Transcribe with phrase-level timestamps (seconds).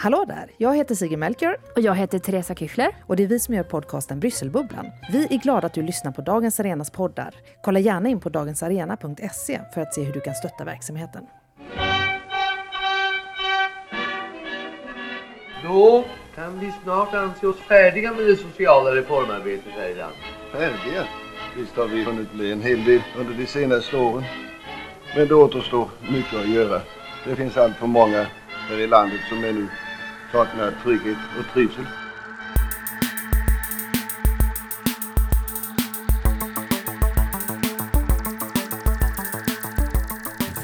[0.00, 0.50] Hallå där!
[0.56, 1.56] Jag heter Sigrid Melchior.
[1.76, 2.96] Och jag heter Teresa Kychler.
[3.06, 4.86] Och det är vi som gör podcasten Brysselbubblan.
[5.12, 7.34] Vi är glada att du lyssnar på Dagens Arenas poddar.
[7.62, 11.22] Kolla gärna in på dagensarena.se för att se hur du kan stötta verksamheten.
[15.64, 16.04] Då
[16.34, 20.18] kan vi snart anse oss färdiga med det sociala reformarbetet här i landet.
[20.52, 21.04] Färdiga?
[21.56, 24.24] Visst har vi hunnit bli en hel del under de senaste åren.
[25.16, 26.80] Men det återstår mycket att göra.
[27.24, 28.26] Det finns allt för många
[28.68, 29.68] här i landet som ännu
[30.32, 31.84] saknar trygghet och trivsel.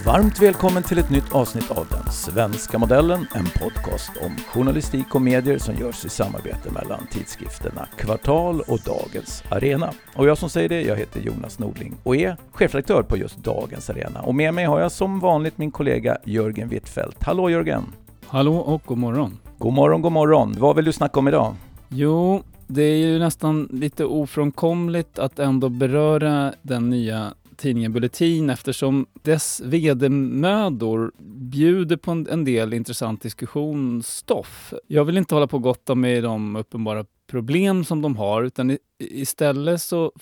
[0.06, 5.22] Varmt välkommen till ett nytt avsnitt av Den svenska modellen, en podcast om journalistik och
[5.22, 9.92] medier som görs i samarbete mellan tidskrifterna Kvartal och Dagens Arena.
[10.14, 13.90] Och jag som säger det, jag heter Jonas Nordling och är chefredaktör på just Dagens
[13.90, 14.20] Arena.
[14.20, 17.24] Och med mig har jag som vanligt min kollega Jörgen Wittfeldt.
[17.24, 17.84] Hallå Jörgen!
[18.26, 19.38] Hallå och god morgon!
[19.58, 20.54] God morgon, god morgon!
[20.58, 21.54] Vad vill du snacka om idag?
[21.88, 29.06] Jo, det är ju nästan lite ofrånkomligt att ändå beröra den nya tidningen Bulletin eftersom
[29.22, 34.74] dess vedermödor bjuder på en, del intressant diskussionsstoff.
[34.86, 38.78] Jag vill inte hålla på och gotta med de uppenbara problem som de har utan
[38.98, 40.12] istället så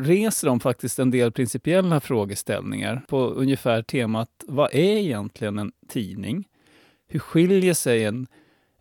[0.00, 6.48] reser de faktiskt en del principiella frågeställningar på ungefär temat vad är egentligen en tidning?
[7.08, 8.26] Hur skiljer sig en,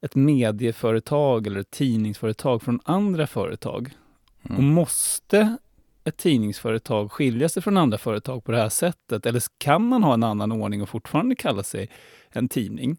[0.02, 3.94] ett medieföretag eller ett tidningsföretag från andra företag?
[4.44, 4.58] Mm.
[4.58, 5.58] Och måste
[6.04, 9.26] ett tidningsföretag skilja sig från andra företag på det här sättet?
[9.26, 11.90] Eller kan man ha en annan ordning och fortfarande kalla sig
[12.30, 12.98] en tidning?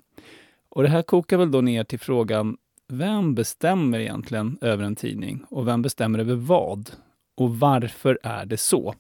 [0.69, 2.57] Och det här kokar väl då ner till frågan,
[2.89, 5.45] vem bestämmer egentligen över en tidning?
[5.51, 6.91] Och vem bestämmer över vad?
[7.37, 8.95] Och varför är det så?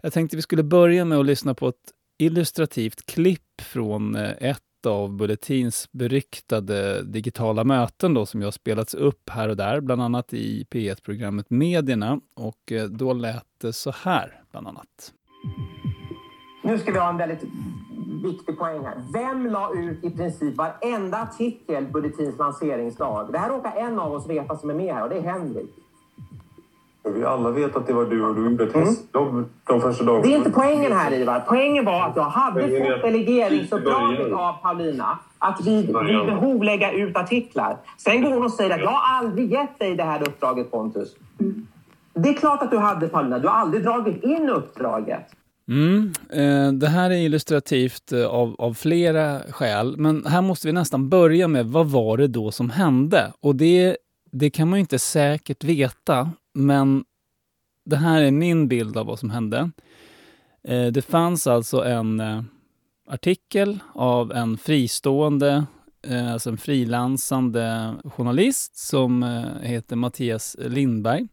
[0.00, 4.58] Jag tänkte vi skulle börja med att lyssna på ett illustrativt klipp från eh, ett
[4.86, 10.02] av Bulletins beryktade digitala möten då, som ju har spelats upp här och där, bland
[10.02, 12.20] annat i P1-programmet Medierna.
[12.34, 15.12] Och eh, då lät det så här, bland annat.
[16.64, 17.42] Nu ska vi ha en väldigt
[18.24, 19.04] viktig poäng här.
[19.12, 23.32] Vem la ut i princip varenda artikel Bulletins lanseringsdag?
[23.32, 25.70] Det här råkar en av oss veta som är med här och det är Henrik.
[27.14, 29.44] Vi alla vet att det var du och du gjorde ett mm.
[29.64, 30.22] de första dagarna.
[30.22, 31.44] Det är inte poängen här Ivar.
[31.48, 37.16] Poängen var att jag hade fått delegeringsuppdraget av Paulina att vid, vid behov lägga ut
[37.16, 37.76] artiklar.
[37.98, 41.14] Sen går hon och säger att jag har aldrig gett dig det här uppdraget Pontus.
[42.14, 43.38] Det är klart att du hade Paulina.
[43.38, 45.26] Du har aldrig dragit in uppdraget.
[45.68, 50.72] Mm, eh, det här är illustrativt eh, av, av flera skäl, men här måste vi
[50.72, 53.32] nästan börja med vad var det då som hände?
[53.40, 53.96] Och det,
[54.38, 57.04] det kan man ju inte säkert veta men
[57.84, 59.70] det här är min bild av vad som hände.
[60.64, 62.42] Eh, det fanns alltså en eh,
[63.08, 65.66] artikel av en fristående,
[66.02, 69.22] eh, alltså en frilansande journalist som
[69.62, 71.28] heter Mattias Lindberg.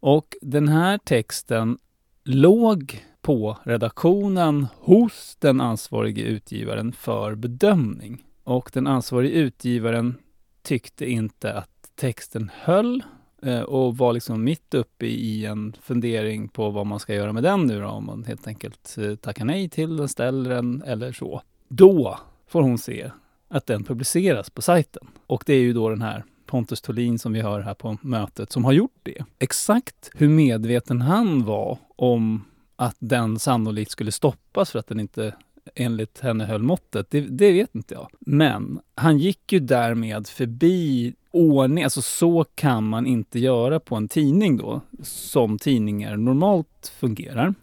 [0.00, 1.78] Och den här texten
[2.24, 8.24] låg på redaktionen hos den ansvarige utgivaren för bedömning.
[8.44, 10.14] Och den ansvarige utgivaren
[10.62, 13.02] tyckte inte att texten höll
[13.42, 17.42] eh, och var liksom mitt uppe i en fundering på vad man ska göra med
[17.42, 21.12] den nu då, om man helt enkelt eh, tackar nej till den, ställer den eller
[21.12, 21.42] så.
[21.68, 23.10] Då får hon se
[23.48, 25.06] att den publiceras på sajten.
[25.26, 28.52] Och det är ju då den här Pontus Tolin som vi hör här på mötet
[28.52, 29.24] som har gjort det.
[29.38, 32.44] Exakt hur medveten han var om
[32.76, 35.34] att den sannolikt skulle stoppas för att den inte
[35.74, 38.08] enligt henne höll måttet, det, det vet inte jag.
[38.20, 44.08] Men han gick ju därmed förbi ordning, alltså så kan man inte göra på en
[44.08, 47.54] tidning då, som tidningar normalt fungerar.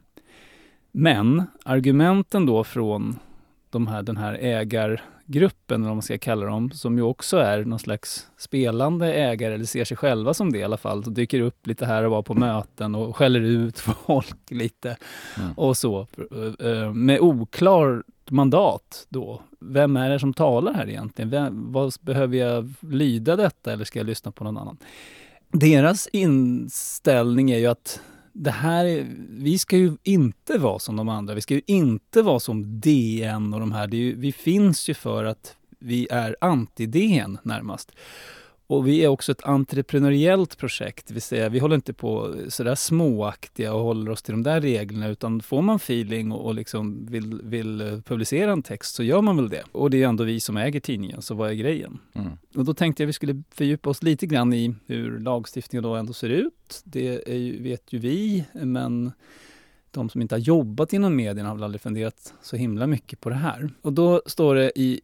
[0.92, 3.20] Men argumenten då från
[3.70, 7.66] de här, den här ägargruppen, eller vad man ska kalla dem, som ju också är
[7.66, 11.40] någon slags spelande ägare, eller ser sig själva som det i alla fall, så dyker
[11.40, 14.98] upp lite här och var på möten och skäller ut folk lite
[15.38, 15.54] mm.
[15.58, 16.08] och så.
[16.60, 19.42] Eh, med oklar mandat då.
[19.62, 21.30] Vem är det som talar här egentligen?
[21.30, 24.78] Vem, vad, behöver jag lyda detta eller ska jag lyssna på någon annan?
[25.52, 28.02] Deras inställning är ju att
[28.34, 31.34] det här, vi ska ju inte vara som de andra.
[31.34, 33.88] Vi ska ju inte vara som DN och de här.
[33.88, 37.92] Ju, vi finns ju för att vi är anti-DN närmast.
[38.72, 42.76] Och vi är också ett entreprenöriellt projekt, det vill säga vi håller inte på sådär
[42.76, 47.42] småaktiga och håller oss till de där reglerna utan får man feeling och, liksom vill,
[47.44, 49.64] vill publicera en text så gör man väl det.
[49.72, 52.00] Och det är ändå vi som äger tidningen, så vad är grejen?
[52.14, 52.32] Mm.
[52.56, 56.14] Och då tänkte jag vi skulle fördjupa oss lite grann i hur lagstiftningen då ändå
[56.14, 56.82] ser ut.
[56.84, 59.12] Det ju, vet ju vi, men
[59.92, 63.30] de som inte har jobbat inom medierna har väl aldrig funderat så himla mycket på
[63.30, 63.70] det här.
[63.82, 65.02] Och då står det i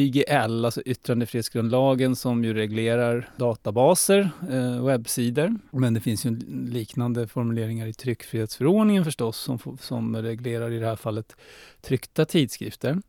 [0.00, 5.56] YGL, alltså yttrandefrihetsgrundlagen som ju reglerar databaser, eh, webbsidor.
[5.70, 6.38] Men det finns ju
[6.70, 11.36] liknande formuleringar i tryckfrihetsförordningen förstås som, som reglerar i det här fallet
[11.80, 13.02] tryckta tidskrifter.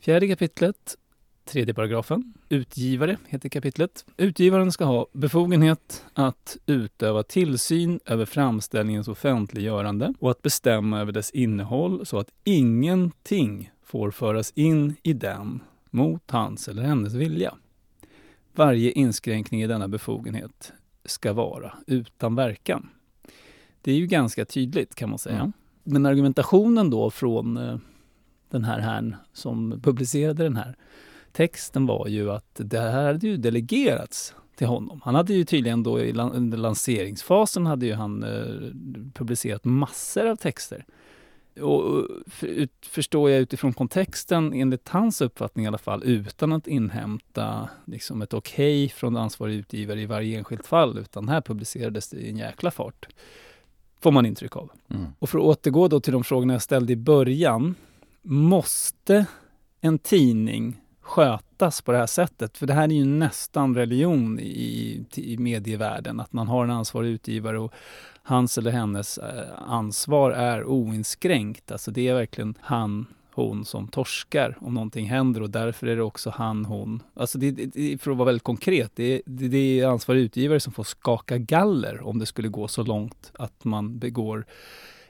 [0.00, 0.96] Fjärde kapitlet
[1.46, 2.34] Tredje paragrafen.
[2.48, 4.04] Utgivare heter kapitlet.
[4.16, 11.30] Utgivaren ska ha befogenhet att utöva tillsyn över framställningens offentliggörande och att bestämma över dess
[11.30, 15.60] innehåll så att ingenting får föras in i den
[15.96, 17.54] mot hans eller hennes vilja.
[18.54, 20.72] Varje inskränkning i denna befogenhet
[21.04, 22.88] ska vara utan verkan.
[23.80, 25.38] Det är ju ganska tydligt kan man säga.
[25.38, 25.52] Mm.
[25.84, 27.76] Men argumentationen då från eh,
[28.50, 30.76] den här herrn som publicerade den här
[31.32, 35.00] texten var ju att det här hade ju delegerats till honom.
[35.04, 38.70] Han hade ju tydligen då under lanseringsfasen hade ju han eh,
[39.14, 40.84] publicerat massor av texter.
[41.60, 47.68] Och för, förstår jag utifrån kontexten, enligt hans uppfattning i alla fall, utan att inhämta
[47.84, 52.16] liksom ett okej okay från ansvarig utgivare i varje enskilt fall, utan här publicerades det
[52.16, 53.08] i en jäkla fart.
[54.00, 54.70] Får man intryck av.
[54.88, 55.06] Mm.
[55.18, 57.74] Och för att återgå då till de frågorna jag ställde i början.
[58.22, 59.26] Måste
[59.80, 62.58] en tidning skötas på det här sättet.
[62.58, 67.10] För det här är ju nästan religion i, i medievärlden, att man har en ansvarig
[67.10, 67.72] utgivare och
[68.22, 71.72] hans eller hennes eh, ansvar är oinskränkt.
[71.72, 76.02] Alltså det är verkligen han, hon som torskar om någonting händer och därför är det
[76.02, 77.02] också han, hon.
[77.14, 80.72] Alltså det, det, för att vara väldigt konkret, det, det, det är ansvarig utgivare som
[80.72, 84.46] får skaka galler om det skulle gå så långt att man begår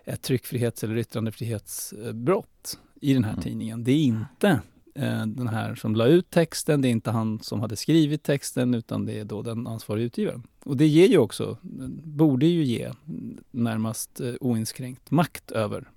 [0.05, 3.43] ett tryckfrihets eller yttrandefrihetsbrott i den här mm.
[3.43, 3.85] tidningen.
[3.85, 4.61] Det är inte
[4.99, 8.75] Eh, den här som la ut texten, det är inte han som hade skrivit texten
[8.75, 10.43] utan det är då den ansvariga utgivaren.
[10.65, 11.59] Och det ger ju också,
[12.05, 12.93] borde ju ge
[13.51, 15.89] närmast eh, oinskränkt makt över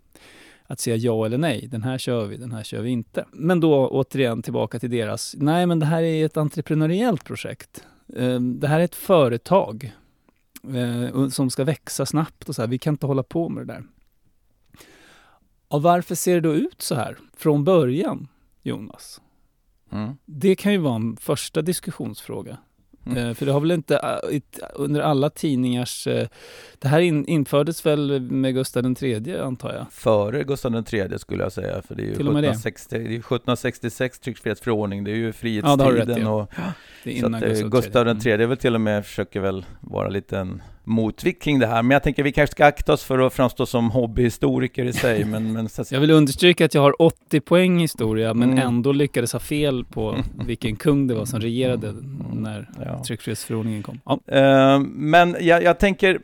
[0.64, 1.68] att säga ja eller nej.
[1.68, 3.26] Den här kör vi, den här kör vi inte.
[3.32, 7.84] Men då återigen tillbaka till deras, nej men det här är ett entreprenöriellt projekt.
[8.16, 9.94] Ehm, det här är ett företag
[10.74, 12.70] eh, som ska växa snabbt och så här.
[12.70, 13.84] Vi kan inte hålla på med det där.
[15.68, 18.28] Och varför ser det då ut så här från början?
[18.64, 19.22] Jonas?
[19.92, 20.18] Mm.
[20.26, 22.58] Det kan ju vara en första diskussionsfråga.
[23.06, 23.28] Mm.
[23.28, 23.96] Eh, för det har väl inte
[24.32, 26.08] eh, under alla tidningars...
[26.08, 26.28] Eh,
[26.80, 29.86] det här infördes väl med Gustav III antar jag?
[29.92, 31.82] Före Gustav III skulle jag säga.
[31.82, 32.98] För det är ju 1760, det.
[32.98, 35.96] det är 1766 tryckfrihetsförordning, det är ju frihetstiden.
[35.96, 36.30] Ja, rätt, ja.
[36.30, 36.52] och,
[37.04, 40.10] det är innan så att, Gustav, Gustav III väl till och med försöker väl vara
[40.10, 41.84] lite en motvikt kring det här.
[41.84, 45.26] Men jag tänker vi kanske ska akta oss för att framstå som hobbyhistoriker i sig.
[45.26, 45.70] Men, men.
[45.92, 48.68] Jag vill understryka att jag har 80 poäng i historia, men mm.
[48.68, 52.26] ändå lyckades ha fel på vilken kung det var som regerade mm.
[52.32, 53.04] när ja.
[53.04, 54.00] tryckfrihetsförordningen kom.
[54.06, 54.20] Ja.
[54.76, 56.20] Uh, men jag, jag tänker,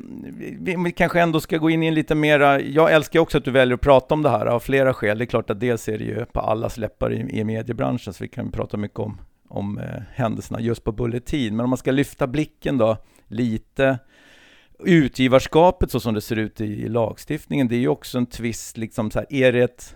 [0.59, 3.45] vi, vi, kanske ändå ska gå in i en lite mera, jag älskar också att
[3.45, 5.17] du väljer att prata om det här av flera skäl.
[5.17, 8.23] Det är klart att dels är det ju på allas läppar i, i mediebranschen, så
[8.23, 9.17] vi kan prata mycket om,
[9.49, 11.55] om eh, händelserna just på Bulletin.
[11.55, 12.97] Men om man ska lyfta blicken då
[13.27, 13.99] lite
[14.79, 19.11] utgivarskapet så som det ser ut i, lagstiftningen, det är ju också en tvist, liksom
[19.11, 19.95] så här, är det, ett,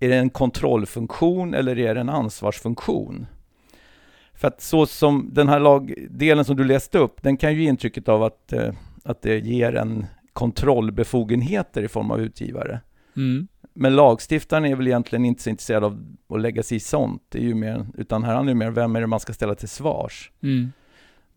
[0.00, 3.26] är det en kontrollfunktion eller är det en ansvarsfunktion?
[4.34, 7.68] För att så som den här lagdelen som du läste upp, den kan ju ge
[7.68, 8.74] intrycket av att, eh,
[9.04, 12.80] att det ger en kontrollbefogenheter i form av utgivare.
[13.16, 13.48] Mm.
[13.74, 17.38] Men lagstiftaren är väl egentligen inte så intresserad av att lägga sig i sånt, det
[17.38, 19.54] är ju mer, utan här handlar det mer om vem är det man ska ställa
[19.54, 20.30] till svars.
[20.42, 20.72] Mm.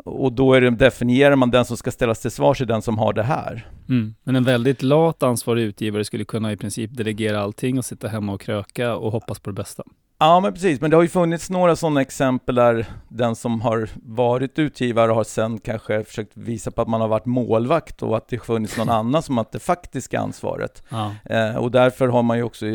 [0.05, 2.97] Och då är det, definierar man den som ska ställas till svars är den som
[2.97, 3.67] har det här.
[3.89, 4.15] Mm.
[4.23, 8.33] Men en väldigt lat ansvarig utgivare skulle kunna i princip delegera allting och sitta hemma
[8.33, 9.83] och kröka och hoppas på det bästa.
[10.19, 10.81] Ja, men precis.
[10.81, 15.23] Men det har ju funnits några sådana exempel där den som har varit utgivare har
[15.23, 18.89] sen kanske försökt visa på att man har varit målvakt och att det funnits någon
[18.99, 20.83] annan som har det faktiska ansvaret.
[20.89, 21.11] Ja.
[21.25, 22.65] Eh, och därför har man ju också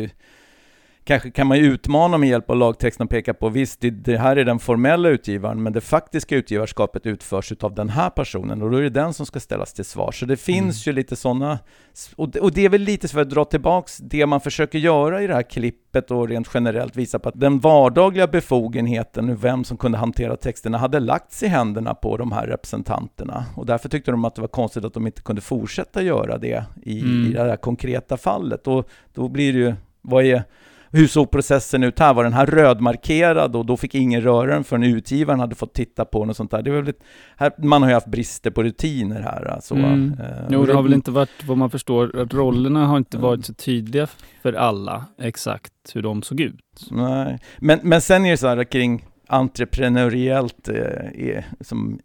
[1.03, 4.17] kanske kan man ju utmana med hjälp av lagtexten och peka på visst, det, det,
[4.17, 8.71] här är den formella utgivaren, men det faktiska utgivarskapet utförs av den här personen och
[8.71, 10.11] då är det den som ska ställas till svar.
[10.11, 10.95] Så det finns mm.
[10.95, 11.59] ju lite sådana,
[12.15, 15.21] och det, och det är väl lite för att dra tillbaks det man försöker göra
[15.21, 19.77] i det här klippet och rent generellt visa på att den vardagliga befogenheten, vem som
[19.77, 23.45] kunde hantera texterna, hade lagts i händerna på de här representanterna.
[23.55, 26.65] Och därför tyckte de att det var konstigt att de inte kunde fortsätta göra det
[26.83, 27.31] i, mm.
[27.31, 28.67] i det här konkreta fallet.
[28.67, 30.43] Och då blir det ju, vad är
[30.93, 32.13] hur såg processen ut här?
[32.13, 36.05] Var den här rödmarkerad och då fick ingen röra den förrän utgivaren hade fått titta
[36.05, 36.61] på den och sånt där?
[36.61, 37.03] Det var lite,
[37.37, 39.45] här, man har ju haft brister på rutiner här.
[39.45, 40.15] Alltså, mm.
[40.19, 43.45] eh, jo, det har väl inte varit, vad man förstår, att rollerna har inte varit
[43.45, 44.07] så tydliga
[44.41, 46.87] för alla exakt hur de såg ut.
[46.91, 51.99] Nej, men, men sen är det så här kring entreprenöriellt eh, som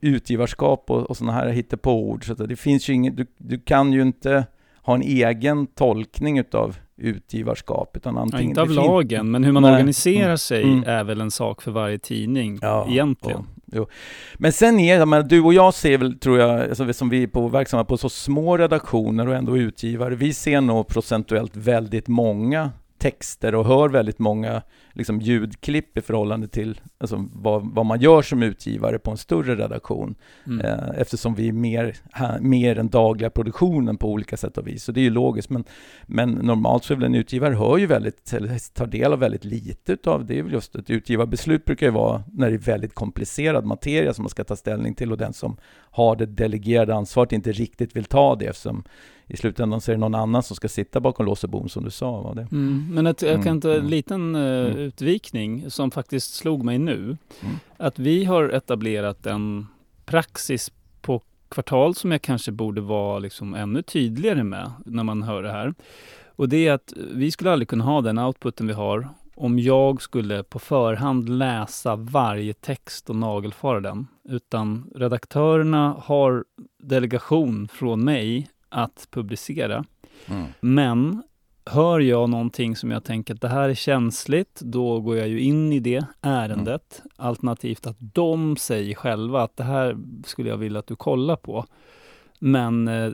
[0.00, 2.26] utgivarskap och, och sådana här hittepåord.
[2.26, 4.46] Så det finns ju inget, du, du kan ju inte
[4.82, 7.96] ha en egen tolkning utav utgivarskap.
[7.96, 9.72] Utan Ja, antingen, inte av lagen, men hur man Nej.
[9.72, 10.38] organiserar Mm.
[10.38, 10.84] sig Mm.
[10.86, 13.46] är väl en sak för varje tidning Ja, egentligen.
[13.72, 13.86] ja.
[14.34, 17.22] Men sen är det, men du och jag ser väl, tror jag, alltså, som vi
[17.22, 22.08] är på, verksamma på så små redaktioner och ändå utgivare, vi ser nog procentuellt väldigt
[22.08, 22.70] många
[23.04, 28.22] texter och hör väldigt många liksom, ljudklipp i förhållande till alltså, vad, vad man gör
[28.22, 30.14] som utgivare på en större redaktion.
[30.46, 30.60] Mm.
[30.60, 34.84] Eh, eftersom vi är mer, här, mer än dagliga produktionen på olika sätt och vis.
[34.84, 35.50] Så det är ju logiskt.
[35.50, 35.64] Men,
[36.06, 39.44] men normalt så är väl en utgivare hör ju väldigt, eller tar del av väldigt
[39.44, 40.38] lite utav det.
[40.38, 44.22] är väl just ett utgivarbeslut brukar ju vara när det är väldigt komplicerad materia som
[44.22, 45.56] man ska ta ställning till och den som
[45.90, 48.84] har det delegerade ansvaret inte riktigt vill ta det eftersom
[49.26, 51.84] i slutändan så är det någon annan som ska sitta bakom lås och bom som
[51.84, 52.20] du sa.
[52.20, 52.34] Va?
[52.34, 52.46] Det.
[52.52, 52.86] Mm.
[52.90, 53.90] Men ett, jag kan Mm, ta en mm.
[53.90, 54.78] liten eh, Mm.
[54.78, 56.96] utvikning som faktiskt slog mig nu.
[56.96, 57.54] Mm.
[57.76, 59.66] Att vi har etablerat en
[60.04, 65.42] praxis på kvartal som jag kanske borde vara liksom ännu tydligare med när man hör
[65.42, 65.74] det här.
[66.36, 70.02] Och det är att vi skulle aldrig kunna ha den outputen vi har om jag
[70.02, 74.06] skulle på förhand läsa varje text och nagelfara den.
[74.28, 76.44] Utan redaktörerna har
[76.82, 79.84] delegation från mig att publicera.
[80.26, 80.46] Mm.
[80.60, 81.22] Men
[81.66, 85.40] hör jag någonting som jag tänker att det här är känsligt, då går jag ju
[85.40, 87.02] in i det ärendet.
[87.16, 91.66] Alternativt att de säger själva att det här skulle jag vilja att du kollar på.
[92.38, 93.12] Men eh,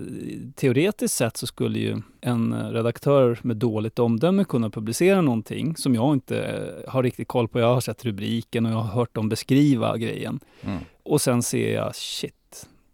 [0.54, 6.12] teoretiskt sett så skulle ju en redaktör med dåligt omdöme kunna publicera någonting som jag
[6.12, 7.60] inte eh, har riktigt koll på.
[7.60, 10.40] Jag har sett rubriken och jag har hört dem beskriva grejen.
[10.62, 10.78] Mm.
[11.02, 12.34] Och sen ser jag, shit,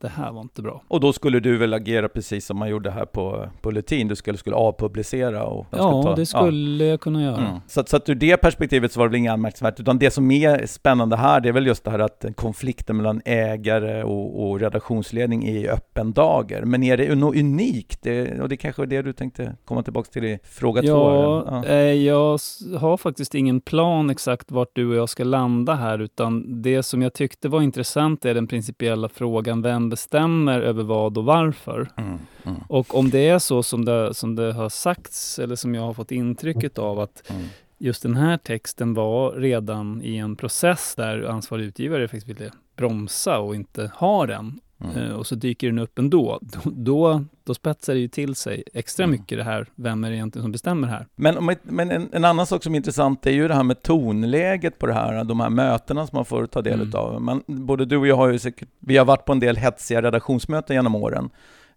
[0.00, 0.82] det här var inte bra.
[0.88, 4.38] Och då skulle du väl agera precis som man gjorde här på Bulletin, du skulle,
[4.38, 5.66] skulle avpublicera och...
[5.70, 7.36] Ja, ta- det skulle jag kunna göra.
[7.36, 7.60] Mm.
[7.66, 10.30] Så, så att ur det perspektivet så var det väl inget anmärkningsvärt, utan det som
[10.30, 14.60] är spännande här, det är väl just det här att konflikten mellan ägare och, och
[14.60, 16.62] redaktionsledning är i öppen dager.
[16.64, 18.02] Men är det något unikt?
[18.02, 20.88] Det, och det kanske är det du tänkte komma tillbaka till i fråga två?
[20.88, 22.38] Ja, eh, jag
[22.78, 27.02] har faktiskt ingen plan exakt vart du och jag ska landa här, utan det som
[27.02, 31.88] jag tyckte var intressant är den principiella frågan, vem bestämmer över vad och varför?
[31.97, 35.75] Mm, mm, Och om det är så som det, som det har sagts, eller som
[35.75, 37.43] jag har fått intrycket av, att mm.
[37.78, 43.38] just den här texten var redan i en process där ansvarig utgivare faktiskt ville bromsa
[43.38, 44.61] och inte ha den.
[44.85, 44.97] Mm.
[44.97, 46.38] Eh, och så dyker den upp ändå.
[46.64, 49.12] Då, då, då spetsar det ju till sig extra Mm.
[49.21, 51.06] mycket det här, vem är det egentligen som bestämmer här?
[51.16, 53.83] Men, om men en, en annan sak som är intressant är ju det här med
[53.83, 56.95] tonläget på det här, de här mötena som man får ta del Mm.
[56.95, 57.23] av.
[57.23, 60.02] Man, både du och jag har ju säkert, vi har varit på en del hetsiga
[60.02, 61.30] redaktionsmöten genom åren.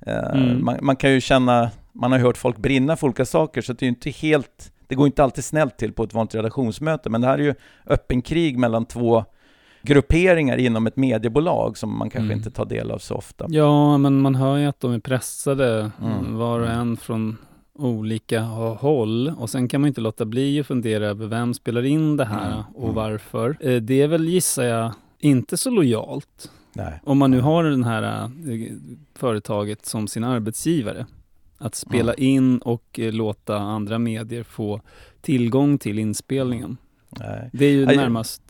[0.06, 0.65] Eh, Mm.
[0.65, 3.84] man, man kan ju känna, man har hört folk brinna för olika saker, så det
[3.84, 7.22] är ju inte helt, det går inte alltid snällt till på ett vanligt redaktionsmöte, men
[7.22, 7.53] det här är ju
[7.88, 9.25] öppen krig mellan två
[9.89, 12.38] grupperingar inom ett mediebolag som man kanske Mm.
[12.38, 13.46] inte tar del av så ofta.
[13.50, 16.36] Ja, men man hör ju att de är pressade, Mm.
[16.38, 17.38] var och en från
[17.79, 19.34] olika håll.
[19.38, 22.51] Och sen kan man inte låta bli att fundera över vem spelar in det här
[22.51, 22.63] Mm.
[22.75, 22.96] och Mm.
[22.96, 23.58] varför.
[23.62, 26.51] Eh, Det är väl, gissar jag, inte så lojalt.
[26.74, 27.00] Nej.
[27.03, 28.29] Om man nu har den här eh,
[29.15, 31.05] företaget som sin arbetsgivare.
[31.58, 34.81] Att spela in och eh, låta andra medier få
[35.22, 36.77] tillgång till inspelningen.
[37.10, 37.50] Nej.
[37.54, 38.42] Det är ju närmast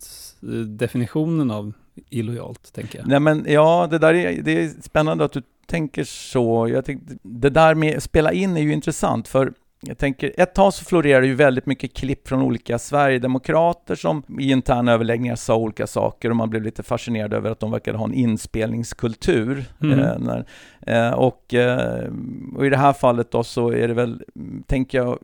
[0.43, 1.73] eh, definitionen av
[2.09, 3.07] illojalt, tänker jag.
[3.07, 6.69] Nej men ja, det där är, det är spännande att du tänker så.
[6.69, 10.55] Jag tänkte, det där med att spela in är ju intressant för jag tänker, ett
[10.55, 15.55] tag så florerar ju väldigt mycket klipp från olika Sverigedemokrater som i interna överläggningar sa
[15.55, 19.65] olika saker och man blev lite fascinerad över att de verkade ha en inspelningskultur.
[19.81, 19.99] Mm.
[19.99, 20.45] Eh, när,
[20.81, 22.11] eh, och, eh,
[22.55, 24.23] och i det här fallet då så är det väl,
[24.67, 25.19] tänker jag,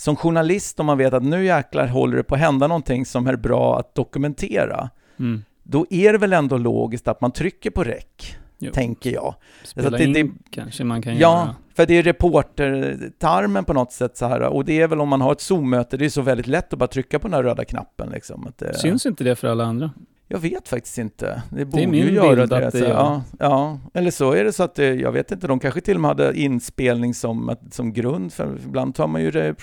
[0.00, 3.26] som journalist om man vet att nu jäklar håller det på att hända någonting som
[3.26, 5.44] är bra att dokumentera Mm.
[5.62, 8.36] då är det väl ändå logiskt att man trycker på räck,
[8.72, 9.34] tänker jag.
[9.64, 11.54] Spela det- in det- kanske man kan Ja, göra.
[11.74, 15.20] för det är reportertarmen på något sätt så här, och det är väl om man
[15.20, 17.64] har ett Zoom-möte, det är så väldigt lätt att bara trycka på den här röda
[17.64, 18.52] knappen liksom.
[18.58, 19.90] Det, Syns inte det för alla andra?
[20.32, 21.42] Jag vet faktiskt inte.
[21.50, 22.66] Det borde min ju göra bild det.
[22.66, 22.88] att det gör.
[22.88, 25.94] ja, ja, eller så är det så att det, jag vet inte, de kanske till
[25.94, 29.54] och med hade inspelning som, som grund, för ibland tar man ju det,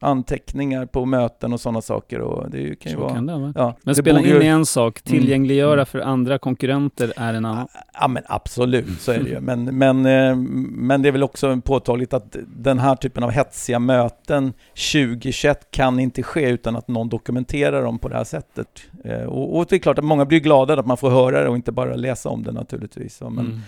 [0.00, 3.14] anteckningar på möten och sådana saker och det är ju- kan ju Så vara...
[3.14, 3.52] kan det vara.
[3.56, 5.86] Ja, Men det spela in ju- är en sak, tillgängliggöra Mm.
[5.86, 7.68] för andra konkurrenter är en annan.
[8.00, 9.40] Ja men absolut, så är det ju.
[9.40, 10.36] Men, men, eh,
[10.70, 15.98] men det är väl också påtagligt att den här typen av hetsiga möten 2021 kan
[16.00, 18.68] inte ske utan att någon dokumenterar dem på det här sättet.
[19.04, 21.48] Eh, Och, och det är klart att många blir glada att man får höra det
[21.48, 23.20] och inte bara läsa om det naturligtvis.
[23.20, 23.60] Men, Mm.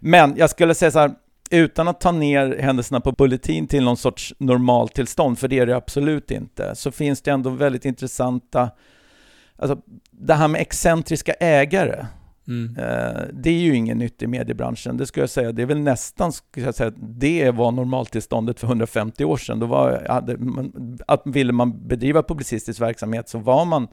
[0.00, 1.10] men jag skulle säga så här,
[1.50, 5.76] utan att ta ner händelserna på Bulletin till någon sorts normaltillstånd, för det är det
[5.76, 8.70] absolut inte, så finns det ändå väldigt intressanta,
[9.56, 9.78] alltså
[10.10, 12.06] det här med excentriska ägare.
[12.48, 12.76] Mm.
[12.78, 15.52] Eh, det är ju inget nytt i mediebranschen, det skulle jag säga.
[15.52, 19.60] Det är väl nästan, ska jag säga, det var normaltillståndet för 150 år sedan.
[19.60, 23.88] Då var, hade man, att ville man bedriva publicistisk verksamhet så var man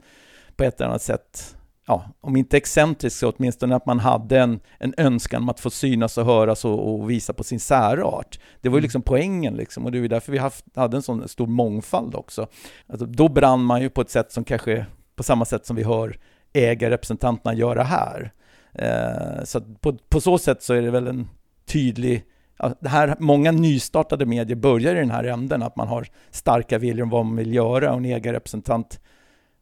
[0.56, 4.60] på ett eller annat sätt ja, om inte excentrisk så åtminstone att man hade en,
[4.78, 8.40] en önskan om att få synas och höras och, och visa på sin särart.
[8.60, 8.82] Det var ju mm.
[8.82, 12.46] liksom poängen liksom och det är därför vi haft, hade en sån stor mångfald också.
[12.86, 14.86] Alltså, då brann man ju på ett sätt som kanske
[15.16, 16.18] på samma sätt som vi hör
[16.52, 18.32] ägarrepresentanterna göra här.
[18.72, 21.28] Eh, så på, på så sätt så är det väl en
[21.66, 22.24] tydlig
[22.58, 26.78] Ja, det här, många nystartade medier börjar i den här änden, att man har starka
[26.78, 29.00] viljor om vad man vill göra och en ägarrepresentant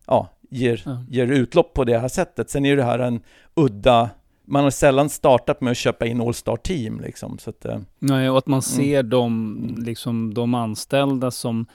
[0.07, 1.05] ja, ger, ja.
[1.09, 2.51] ger utlopp på det här sättet.
[2.51, 3.21] Sen är det här en
[3.55, 4.11] udda
[4.47, 7.01] man har sällan startat med att köpa in All-Star Team.
[7.01, 8.63] Liksom, så att, eh, Nej, och att man mm.
[8.63, 9.11] ser mm.
[9.11, 11.67] de, liksom, de anställda som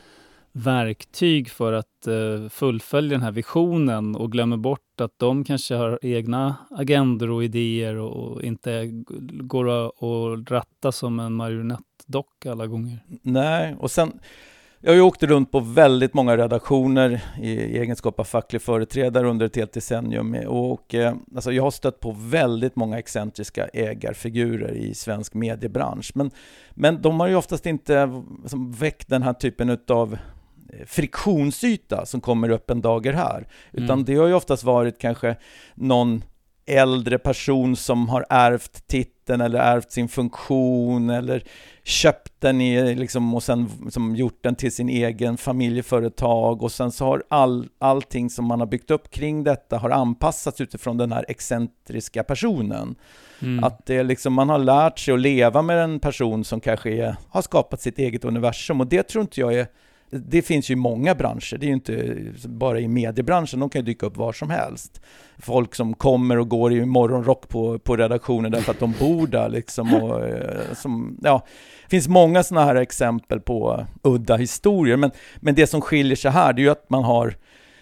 [0.51, 6.00] verktyg för att uh, fullfölja den här visionen och glömmer bort att de kanske har
[6.01, 8.89] egna agendor och idéer och inte
[9.31, 13.03] går att ratta som en marionettdocka alla gånger.
[13.21, 14.19] Nej, och sen
[14.81, 19.45] jag har ju åkt runt på väldigt många redaktioner i egenskap av facklig företrädare under
[19.45, 20.36] ett helt decennium.
[20.48, 26.12] Och, eh, alltså jag har stött på väldigt många excentriska ägarfigurer i svensk mediebransch.
[26.15, 26.31] Men,
[26.71, 30.17] men de har ju oftast inte liksom, väckt den här typen av
[30.74, 33.48] eh, friktionsyta som kommer upp en dager här.
[33.71, 34.05] Utan mm.
[34.05, 35.36] det har ju oftast varit kanske
[35.75, 36.24] någon
[36.69, 41.43] äldre person som har ärvt titeln eller ärvt sin funktion eller
[41.83, 46.91] köpt den i, liksom, och sen liksom, gjort den till sin egen familjeföretag och sen
[46.91, 51.11] så har all, allting som man har byggt upp kring detta har anpassats utifrån den
[51.11, 52.95] här excentriska personen.
[53.41, 53.63] Mm.
[53.63, 57.15] Att det liksom, man har lärt sig att leva med en person som kanske är,
[57.29, 59.67] har skapat sitt eget universum och det tror inte jag är
[60.10, 63.86] det finns ju många branscher, det är ju inte bara i mediebranschen, de kan ju
[63.86, 65.01] dyka upp var som helst.
[65.38, 69.50] Folk som kommer och går i morgonrock på, på redaktionen därför att de bor där
[69.50, 69.94] liksom.
[69.94, 71.46] Och, eh, som, ja,
[71.84, 76.32] det finns många sådana här exempel på udda historier, men, men det som skiljer sig
[76.32, 77.36] här, det är ju att man har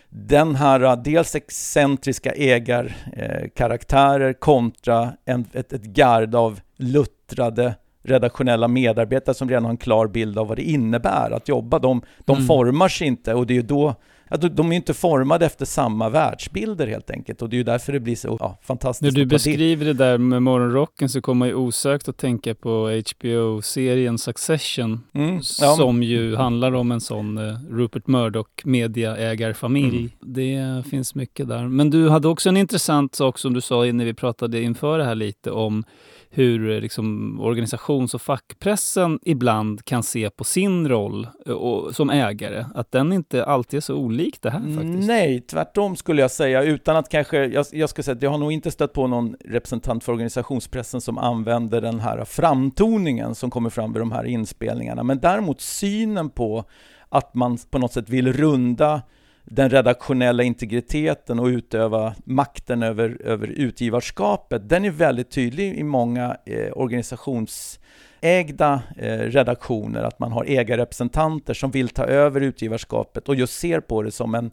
[0.09, 7.75] den här eh, dels excentriska ägarkaraktärer kontra en, ett, ett gard av luttrade
[8.07, 11.79] redaktionella medarbetare som redan har en klar bild av vad det innebär att jobba.
[11.79, 12.47] De, de mm.
[12.47, 13.95] formar sig inte och det är ju då
[14.29, 17.93] att de är inte formade efter samma världsbilder helt enkelt och det är ju därför
[17.93, 19.01] det blir så ja, fantastiskt.
[19.01, 19.93] När du beskriver det.
[19.93, 25.75] där med morgonrocken så kommer man ju osökt att tänka på HBO-serien Succession mm, ja.
[25.75, 29.97] som ju handlar om en sån uh, Rupert Murdoch mediaägarfamilj.
[29.97, 30.09] Mm.
[30.19, 31.67] Det finns mycket där.
[31.67, 35.03] Men du hade också en intressant sak som du sa när vi pratade inför det
[35.03, 35.83] här lite om
[36.29, 42.09] hur eh, liksom, organisations och fackpressen ibland kan se på sin roll eh, och, som
[42.09, 42.65] ägare.
[42.75, 45.07] Att den inte alltid är så olik det här faktiskt.
[45.07, 46.63] Nej, tvärtom skulle jag säga.
[46.63, 49.35] Utan att kanske, jag, jag ska säga att jag har nog inte stött på någon
[49.45, 55.03] representant för organisationspressen som använder den här framtoningen som kommer fram vid de här inspelningarna.
[55.03, 56.65] Men däremot synen på
[57.09, 59.01] att man på något sätt vill runda
[59.49, 66.37] den redaktionella integriteten och utöva makten över, över utgivarskapet, den är väldigt tydlig i många
[66.45, 73.59] eh, organisationsägda eh, redaktioner, att man har ägarrepresentanter som vill ta över utgivarskapet och just
[73.59, 74.51] ser på det som en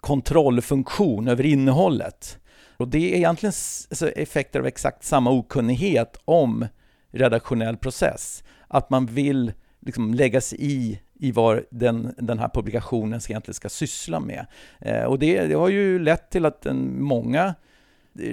[0.00, 2.38] kontrollfunktion över innehållet.
[2.76, 3.52] Och det är egentligen
[3.90, 6.66] alltså, effekter av exakt samma okunnighet om
[7.10, 13.20] redaktionell process, att man vill liksom lägga sig i i vad den, den här publikationen
[13.28, 14.46] egentligen ska syssla med.
[14.80, 17.54] Eh, och det, det, har ju lett till att en, många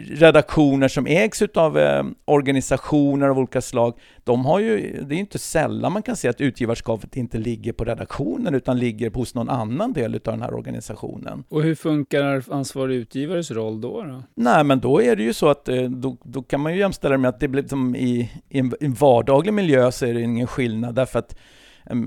[0.08, 3.93] redaktioner som ägs av eh, organisationer av olika slag,
[4.24, 7.84] de har ju, det är inte sällan man kan se att utgivarskapet inte ligger på
[7.84, 11.43] redaktionen utan ligger hos någon annan del av den här organisationen.
[11.50, 14.04] Och hur funkar ansvarig utgivares roll då?
[14.04, 14.24] då?
[14.36, 17.12] Nej, men då är det ju så att eh, då, då kan man ju jämställa
[17.12, 20.13] det med att det blir som i, i en, i en vardaglig miljö så är
[20.13, 21.36] det ingen skillnad därför att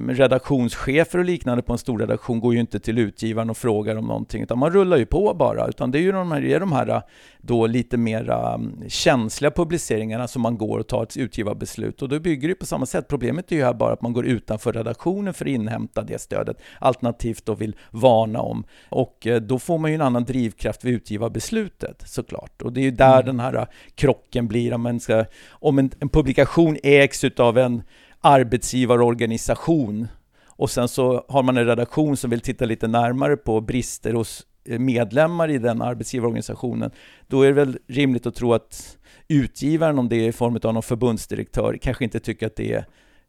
[0.08, 4.06] redaktionschefer och liknande på en stor redaktion går ju inte till utgivaren och frågar om
[4.06, 5.66] någonting, utan man rullar ju på bara.
[5.66, 7.02] Utan det är ju de här, är de här
[7.38, 12.02] då lite mera mm, känsliga publiceringarna som man går och tar ett utgivarbeslut.
[12.02, 13.08] Och då bygger det på samma sätt.
[13.08, 16.56] Problemet är ju här bara att man går utanför redaktionen för att inhämta det stödet,
[16.80, 18.64] alternativt då vill varna om.
[18.88, 22.62] Och eh, då får man ju en annan drivkraft vid utgivarbeslutet såklart.
[22.62, 23.26] Och det är ju där mm.
[23.26, 27.82] den här krocken blir, om, ska, om en, en publikation ägs utav en
[28.26, 30.08] arbetsgivarorganisation.
[30.46, 34.46] Och sen så har man en redaktion som vill titta lite närmare på brister hos
[34.64, 36.90] eh, medlemmar i den arbetsgivarorganisationen,
[37.26, 40.74] då är det väl rimligt att tro att utgivaren, om det är i form av
[40.74, 42.86] någon förbundsdirektör, kanske inte tycker att det är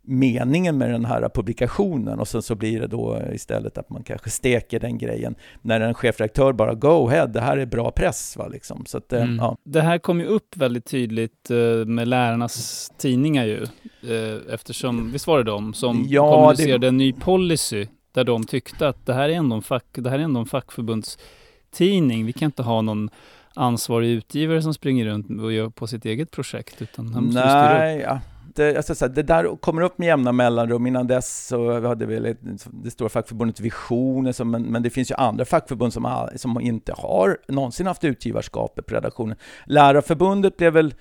[0.07, 4.29] meningen med den här publikationen och sen så blir det då istället att man kanske
[4.29, 8.37] steker den grejen när en chefredaktör bara go ahead, det här är bra press.
[8.37, 8.85] Va, liksom.
[8.85, 9.35] så att, eh, mm.
[9.35, 9.57] ja.
[9.63, 13.63] Det här kom ju upp väldigt tydligt eh, med lärarnas tidningar ju,
[14.03, 16.87] eh, eftersom, visst var det de som ja, kommunicerade det...
[16.87, 20.19] en ny policy där de tyckte att det här är ändå en, fack, det här
[20.19, 23.09] är ändå en fackförbundstidning, vi kan inte ha någon
[23.53, 27.99] ansvarig utgivare som springer runt och gör på sitt eget projekt, utan han måste Nej,
[27.99, 28.19] ja
[28.63, 30.87] inte, alltså, det där kommer upp med jämna mellanrum.
[30.87, 32.35] Innan dess så hade vi
[32.71, 36.61] det stora fackförbundet Visioner, alltså, men, men, det finns ju andra fackförbund som, har, som
[36.61, 39.37] inte har någonsin haft utgivarskapet på redaktionen.
[39.65, 40.93] Lärarförbundet blev väl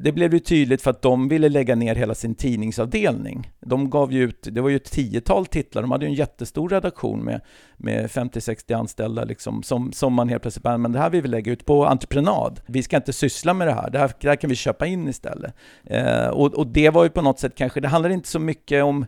[0.00, 3.50] det blev ju tydligt för att de ville lägga ner hela sin tidningsavdelning.
[3.60, 6.68] De gav ju ut, det var ju ett tiotal titlar, de hade ju en jättestor
[6.68, 7.40] redaktion med,
[7.76, 11.28] med 50-60 anställda liksom, som, som man helt plötsligt bara, men det här vill vi
[11.28, 12.60] lägga ut på entreprenad.
[12.66, 15.08] Vi ska inte syssla med det här, det här, det här kan vi köpa in
[15.08, 15.54] istället.
[15.84, 18.84] Eh, och, och det var ju på något sätt kanske, det handlar inte så mycket
[18.84, 19.06] om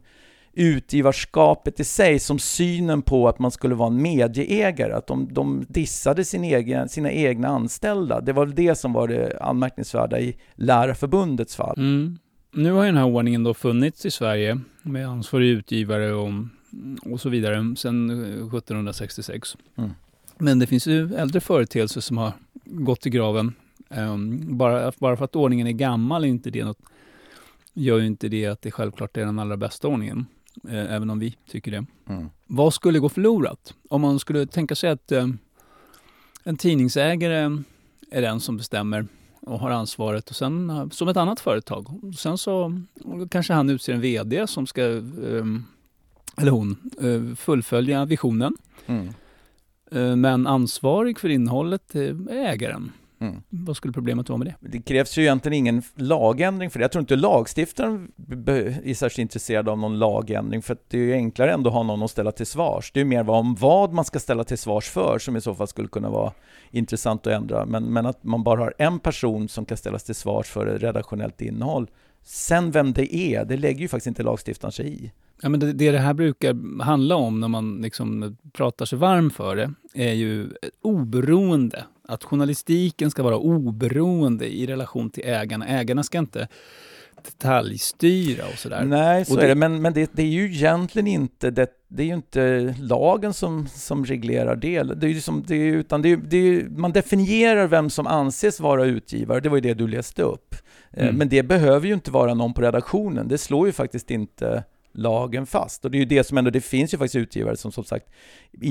[0.57, 5.65] utgivarskapet i sig som synen på att man skulle vara en medieägare, att de, de
[5.69, 8.21] dissade sin egen, sina egna anställda.
[8.21, 11.79] Det var väl det som var det anmärkningsvärda i Lärarförbundets fall.
[11.79, 12.19] Mm.
[12.53, 16.31] Nu har ju den här ordningen då funnits i Sverige med ansvarig utgivare och,
[17.03, 19.57] och så vidare sedan 1766.
[19.77, 19.91] Mm.
[20.39, 22.33] Men det finns ju äldre företeelser som har
[22.65, 23.53] gått i graven.
[23.89, 26.79] Um, bara, bara för att ordningen är gammal är inte det något,
[27.75, 30.27] gör ju inte det att det självklart är den allra bästa ordningen.
[30.69, 31.85] Eh, även om vi tycker det.
[32.09, 32.31] Mm.
[32.47, 33.75] Vad skulle gå förlorat?
[33.89, 35.29] Om man skulle tänka sig att eh,
[36.45, 37.63] en tidningsägare
[38.11, 39.07] är den som bestämmer
[39.41, 42.15] och har ansvaret och sen eh, som ett annat företag.
[42.19, 42.81] Sen så
[43.31, 44.83] kanske han utser en VD som ska,
[46.37, 46.77] eller hon,
[47.37, 48.57] fullfölja visionen.
[48.87, 49.13] Mm.
[50.21, 52.93] Men ansvarig för innehållet är ägaren.
[53.21, 53.43] Mm.
[53.49, 54.69] Vad skulle problemet vara med det?
[54.69, 56.83] Det krävs ju egentligen ingen lagändring för det.
[56.83, 58.13] Jag tror inte lagstiftaren
[58.85, 62.03] är särskilt intresserad av någon lagändring för det är ju enklare ändå att ha någon
[62.03, 62.91] att ställa till svars.
[62.95, 65.69] Det är mer om vad man ska ställa till svars för som i så fall
[65.69, 66.33] skulle kunna vara
[66.71, 67.67] intressant att ändra.
[67.67, 71.41] Men, men att man bara har en person som kan ställas till svars för redaktionellt
[71.41, 71.87] innehåll.
[72.25, 75.13] Sen vem det är, det lägger ju faktiskt inte lagstiftaren sig i.
[75.43, 79.31] Ja, men det, det, det här brukar handla om när man liksom pratar sig varm
[79.31, 80.49] för det, är ju
[80.83, 85.67] oberoende att journalistiken ska vara oberoende i relation till ägarna.
[85.67, 86.49] Ägarna ska inte
[87.25, 88.85] detaljstyra och sådär.
[88.85, 89.55] Nej, så det, är det.
[89.55, 93.67] Men, men det, det, är ju egentligen inte, det, det är ju inte lagen som,
[93.69, 94.83] som reglerar det.
[94.83, 98.61] det, är som, det är, utan det är, det är, man definierar vem som anses
[98.61, 100.55] vara utgivare, det var ju det du läste upp.
[100.91, 101.17] Eh, mm.
[101.17, 103.29] Men det behöver ju inte vara någon på redaktionen.
[103.29, 105.85] Det slår ju faktiskt inte lagen fast.
[105.85, 108.07] Och det är ju det som ändå, det finns ju faktiskt utgivare som som sagt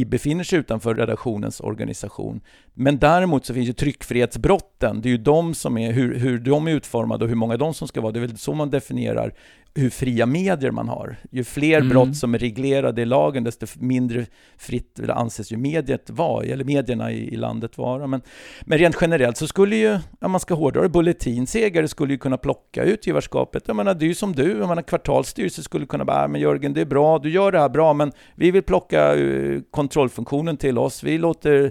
[0.06, 2.42] befinner sig utanför redaktionens organisation.
[2.74, 6.68] Men däremot så finns ju tryckfrihetsbrotten, det är ju de som är, hur, hur de
[6.68, 9.34] är utformade och hur många de som ska vara, det är väl så man definierar
[9.76, 11.16] hur fria medier man har.
[11.32, 11.90] Ju fler mm.
[11.90, 14.26] brott som är reglerade i lagen, desto mindre
[14.58, 18.08] fritt anses ju mediet vara, eller medierna i, i landet vara.
[18.08, 18.22] Men,
[18.62, 22.38] men rent generellt så skulle ju, om man ska hårdra det, Bulletinsägare skulle ju kunna
[22.38, 23.64] plocka utgivarskapet.
[23.68, 26.74] Jag menar, det är ju som du, jag menar, kvartalsstyrelse skulle kunna bara, men Jörgen,
[26.74, 30.78] det är bra, du gör det här bra, men vi vill plocka uh, kontrollfunktionen till
[30.78, 31.04] oss.
[31.04, 31.70] Vi låter Eh,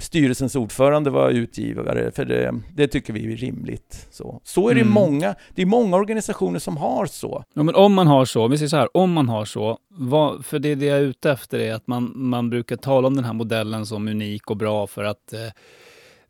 [0.00, 4.08] styrelsens ordförande var utgivare, för det, det, tycker vi är rimligt.
[4.10, 4.92] Så, så är det mm.
[4.92, 7.44] många, det är många organisationer som har så.
[7.54, 10.46] Ja, men om man har så, vi säger så här, om man har så, vad,
[10.46, 13.24] för det, det jag är ute efter är att man, man brukar tala om den
[13.24, 15.40] här modellen som unik och bra för att eh,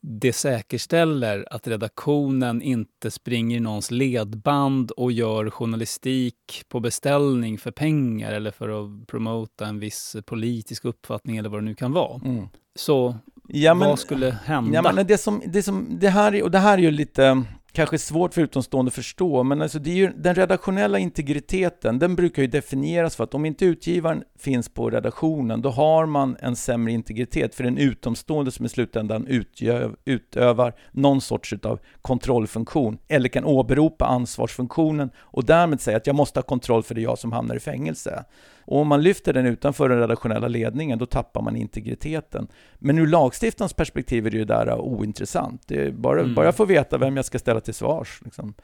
[0.05, 7.71] det säkerställer att redaktionen inte springer i någons ledband och gör journalistik på beställning för
[7.71, 12.21] pengar eller för att promota en viss politisk uppfattning eller vad det nu kan vara.
[12.25, 12.49] Mm.
[12.75, 13.17] Så
[13.49, 14.75] ja, men, vad skulle hända?
[14.75, 17.99] Ja, men det, som, det, som, det, här, och det här är ju lite kanske
[17.99, 22.43] svårt för utomstående att förstå, men alltså det är ju, den redaktionella integriteten, den brukar
[22.43, 26.93] ju definieras för att om inte utgivaren finns på redaktionen, då har man en sämre
[26.93, 33.45] integritet för en utomstående som i slutändan utgör, utövar någon sorts av kontrollfunktion, eller kan
[33.45, 37.33] åberopa ansvarsfunktionen och därmed säga att jag måste ha kontroll för det är jag som
[37.33, 38.25] hamnar i fängelse.
[38.65, 42.49] Och om man lyfter den utanför den redaktionella ledningen, då tappar man integriteten.
[42.79, 45.63] Men ur lagstiftarens perspektiv är det ju där ointressant.
[45.67, 46.35] Det är bara, mm.
[46.35, 48.21] bara jag får veta vem jag ska ställa till svars.
[48.25, 48.55] Liksom.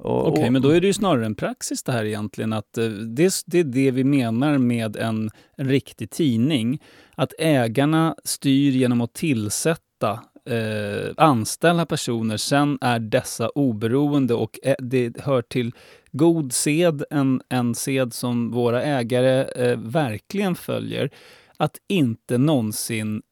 [0.00, 2.84] Okej, okay, men då är det ju snarare en praxis det här egentligen, att eh,
[2.88, 6.82] det, det är det vi menar med en, en riktig tidning.
[7.14, 14.74] Att ägarna styr genom att tillsätta eh, anställa personer, sen är dessa oberoende och eh,
[14.78, 15.72] det hör till
[16.12, 21.10] god sed, en, en sed som våra ägare eh, verkligen följer,
[21.56, 23.22] att inte någonsin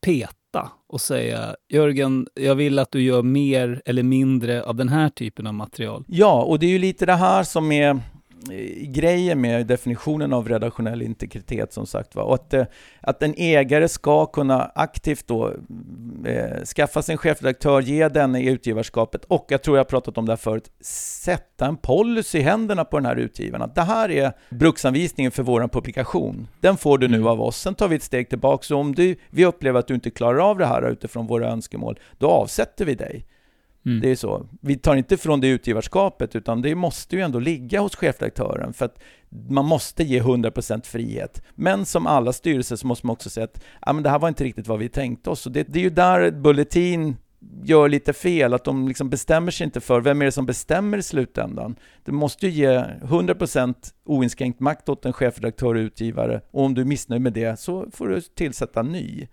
[0.00, 5.08] peta och säga Jörgen, jag vill att du gör mer eller mindre av den här
[5.08, 6.04] typen av material.
[6.08, 8.00] Ja, och det är ju lite det här som är
[8.80, 12.22] grejen med definitionen av redaktionell integritet som sagt var.
[12.22, 12.64] Och att, eh,
[13.00, 15.52] att en ägare ska kunna aktivt då
[16.26, 20.26] eh, skaffa sig en chefredaktör, ge denne i utgivarskapet och jag tror jag pratat om
[20.26, 23.70] det här förut, sätta en policy i händerna på den här utgivaren.
[23.74, 26.48] Det här är bruksanvisningen för vår publikation.
[26.60, 27.26] Den får du nu mm.
[27.26, 27.56] av oss.
[27.60, 28.62] Sen tar vi ett steg tillbaka.
[28.62, 31.98] Så om du, vi upplever att du inte klarar av det här utifrån våra önskemål,
[32.18, 33.26] då avsätter vi dig.
[33.86, 34.00] Mm.
[34.00, 34.46] Det är så.
[34.60, 38.84] Vi tar inte från det utgivarskapet, utan det måste ju ändå ligga hos chefredaktören, för
[38.84, 38.98] att
[39.48, 41.42] man måste ge 100% frihet.
[41.54, 44.28] Men som alla styrelser så måste man också säga att ah, men det här var
[44.28, 45.46] inte riktigt vad vi tänkte oss.
[45.46, 47.16] Och det, det är ju där Bulletin
[47.62, 50.98] gör lite fel, att de liksom bestämmer sig inte för vem är det som bestämmer
[50.98, 51.76] i slutändan.
[52.04, 56.80] Du måste ju ge 100% oinskränkt makt åt en chefredaktör och utgivare och om du
[56.80, 59.28] är missnöjd med det så får du tillsätta en ny.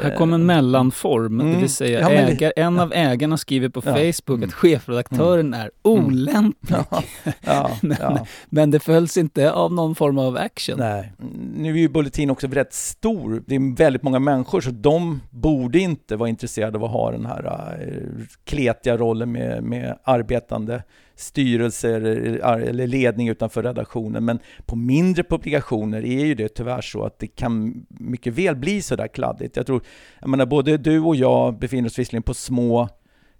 [0.00, 1.52] Här kommer en mellanform, mm.
[1.52, 3.92] det vill säga ja, ägar, en av ägarna skriver på ja.
[3.92, 4.48] Facebook mm.
[4.48, 5.60] att chefredaktören mm.
[5.60, 6.76] är olämplig.
[6.90, 7.02] Ja.
[7.40, 7.70] Ja.
[7.82, 10.78] men, men, det följs inte av någon form av action.
[10.78, 11.12] Nej.
[11.56, 15.78] Nu är ju Bulletin också rätt stor, det är väldigt många människor, så de borde
[15.78, 20.82] inte vara intresserade av att ha den här uh, kletiga rollen med, med arbetande
[21.16, 24.24] styrelser eller ledning utanför redaktionen.
[24.24, 28.82] Men på mindre publikationer är ju det tyvärr så att det kan mycket väl bli
[28.82, 29.56] så där kladdigt.
[29.56, 29.82] Jag tror,
[30.20, 32.88] jag menar, både du och jag befinner oss visserligen på små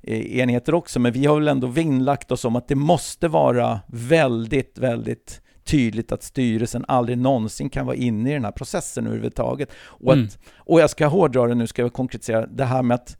[0.02, 3.80] eh, enheter också, men vi har väl ändå vinnlagt oss om att det måste vara
[3.86, 9.70] väldigt, väldigt tydligt att styrelsen aldrig någonsin kan vara inne i den här processen överhuvudtaget.
[9.82, 10.28] Och, mm.
[10.56, 13.16] och jag ska hårdra det nu, ska jag konkretisera, det här med att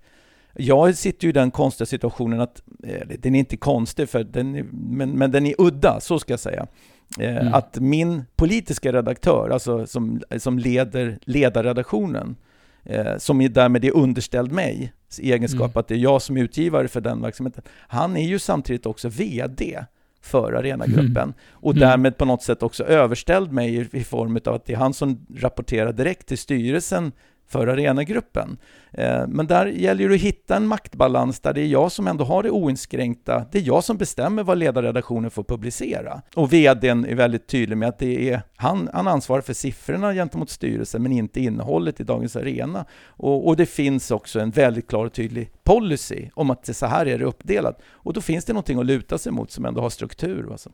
[0.54, 4.54] jag sitter ju i den konstiga situationen att, eh, den är inte konstig, för den
[4.54, 6.66] är, men, men den är udda, så ska jag säga.
[7.18, 7.54] Eh, mm.
[7.54, 12.36] Att min politiska redaktör, alltså som, som leder ledarredaktionen,
[12.84, 15.80] eh, som är därmed är underställd mig, i egenskap mm.
[15.80, 19.08] att det är jag som är utgivare för den verksamheten, han är ju samtidigt också
[19.08, 19.84] VD
[20.22, 21.34] för Arenagruppen mm.
[21.50, 21.80] och mm.
[21.80, 24.94] därmed på något sätt också överställd mig i, i form av att det är han
[24.94, 27.12] som rapporterar direkt till styrelsen
[27.52, 28.56] för arenagruppen.
[28.92, 32.24] Eh, men där gäller det att hitta en maktbalans där det är jag som ändå
[32.24, 36.22] har det oinskränkta, det är jag som bestämmer vad ledarredaktionen får publicera.
[36.36, 40.50] Och vdn är väldigt tydlig med att det är han, han ansvarar för siffrorna gentemot
[40.50, 42.84] styrelsen men inte innehållet i Dagens Arena.
[43.06, 46.86] Och, och det finns också en väldigt klar och tydlig policy om att det så
[46.86, 47.82] här är det uppdelat.
[47.90, 50.48] Och då finns det någonting att luta sig mot som ändå har struktur.
[50.52, 50.70] Alltså.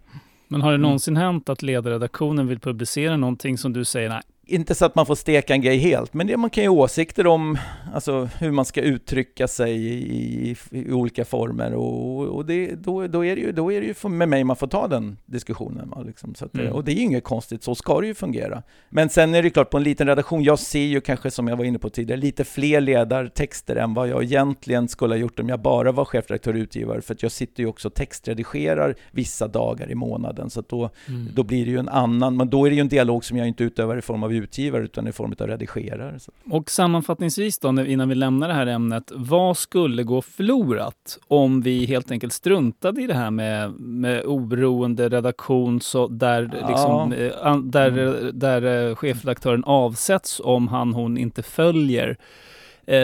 [0.49, 4.75] Men har det någonsin hänt att ledarredaktionen vill publicera någonting som du säger, nej, inte
[4.75, 7.27] så att man får steka en grej helt, men det, man kan ju ha åsikter
[7.27, 7.59] om
[7.95, 13.25] alltså, hur man ska uttrycka sig i, i, olika former och, och det, då, då,
[13.25, 15.95] är det ju, då är det ju med mig man får ta den diskussionen.
[16.07, 16.73] Liksom, att, mm.
[16.73, 18.63] Och det är ju inget konstigt, så ska det ju fungera.
[18.91, 21.57] Men sen är det klart, på en liten redaktion, jag ser ju kanske som jag
[21.57, 25.49] var inne på tidigare, lite fler ledartexter än vad jag egentligen skulle ha gjort om
[25.49, 29.49] jag bara var chefredaktör och utgivare, för att jag sitter ju också och textredigerar vissa
[29.49, 31.29] dagar i månaden, så då, mm.
[31.35, 33.49] då blir det ju en annan, men då är det ju en dialog som jag
[33.49, 36.18] inte utövar i form av utgivare utan i form av redigerare.
[36.51, 39.12] Och sammanfattningsvis då, innan vi lämnar det här ämnet.
[39.14, 45.09] Vad skulle gå förlorat om vi helt enkelt struntade i det här med, med oberoende
[45.09, 46.68] redaktion så där, ja.
[46.68, 48.38] liksom, eh, där, mm.
[48.38, 52.16] där eh, chefredaktören avsätts om han hon inte följer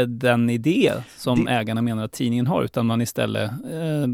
[0.06, 1.50] den idé som det...
[1.50, 4.06] ägarna menar att tidningen har, utan man istället eh,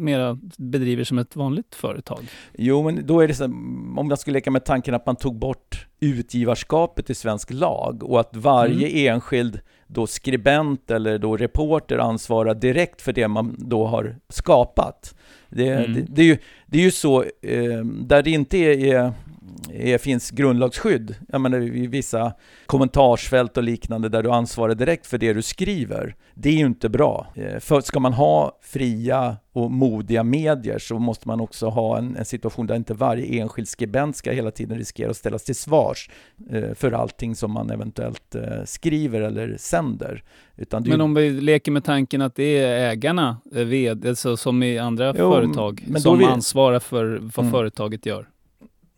[0.00, 2.18] mera bedriver som ett vanligt företag.
[2.58, 5.38] Jo, men då är det så om jag skulle leka med tanken att man tog
[5.38, 9.14] bort utgivarskapet i svensk lag och att varje mm.
[9.14, 15.14] enskild då skribent eller då reporter ansvarar direkt för det man då har skapat.
[15.48, 15.94] Det, mm.
[15.94, 19.12] det, det är, ju, det är ju så, eh, där det inte är,
[19.72, 22.32] är, finns grundlagsskydd, jag menar i vissa
[22.66, 26.88] kommentarsfält och liknande där du ansvarar direkt för det du skriver, det är ju inte
[26.88, 27.26] bra.
[27.34, 32.16] Eh, för ska man ha fria och modiga medier så måste man också ha en,
[32.16, 36.10] en, situation där inte varje enskild skribent ska hela tiden riskera att ställas till svars
[36.50, 40.22] eh, för allting som man eventuellt eh, skriver eller sänder.
[40.56, 44.62] Utan men om vi leker med tanken att det är ägarna, eh, vd, alltså som
[44.62, 46.24] i andra jo, företag, som vi...
[46.24, 47.52] ansvarar för vad mm.
[47.52, 48.28] företaget gör?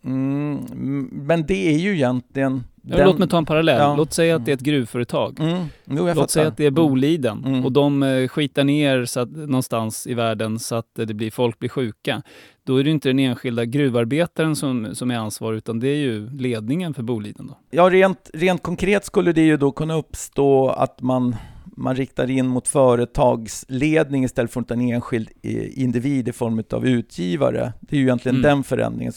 [0.04, 3.06] Mm, men det är ju egentligen den...
[3.06, 3.78] Låt mig ta en parallell.
[3.78, 3.96] Ja.
[3.96, 5.40] Låt säga att det är ett gruvföretag.
[5.40, 5.66] Mm.
[5.84, 7.64] Jo, Låt säga att det är Boliden mm.
[7.64, 11.58] och de eh, skitar ner så att, någonstans i världen så att det blir, folk
[11.58, 12.22] blir sjuka.
[12.64, 16.30] Då är det inte den enskilda gruvarbetaren som, som är ansvarig utan det är ju
[16.30, 17.46] ledningen för Boliden.
[17.46, 17.58] Då.
[17.70, 21.36] Ja, rent, rent konkret skulle det ju då kunna uppstå att man
[21.76, 27.72] man riktar in mot företagsledning istället för en enskild eh, individ i form av utgivare.
[27.80, 28.50] Det är ju egentligen mm.
[28.50, 29.12] den förändringen.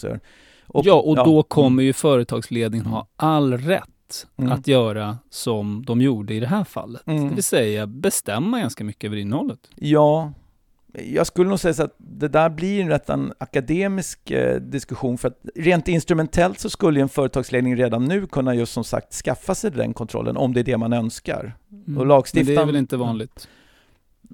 [0.68, 4.52] Och, ja, och då kommer ju företagsledningen ha all rätt mm.
[4.52, 7.08] att göra som de gjorde i det här fallet.
[7.08, 7.30] Mm.
[7.30, 9.60] Det vill säga bestämma ganska mycket över innehållet.
[9.76, 10.34] Ja,
[11.04, 15.18] jag skulle nog säga så att det där blir en rätt en akademisk eh, diskussion
[15.18, 19.56] för att rent instrumentellt så skulle en företagsledning redan nu kunna just som sagt skaffa
[19.56, 21.58] sig den kontrollen om det är det man önskar.
[21.88, 21.98] Mm.
[21.98, 22.46] Och lagstiftaren...
[22.46, 23.48] Men det är väl inte vanligt?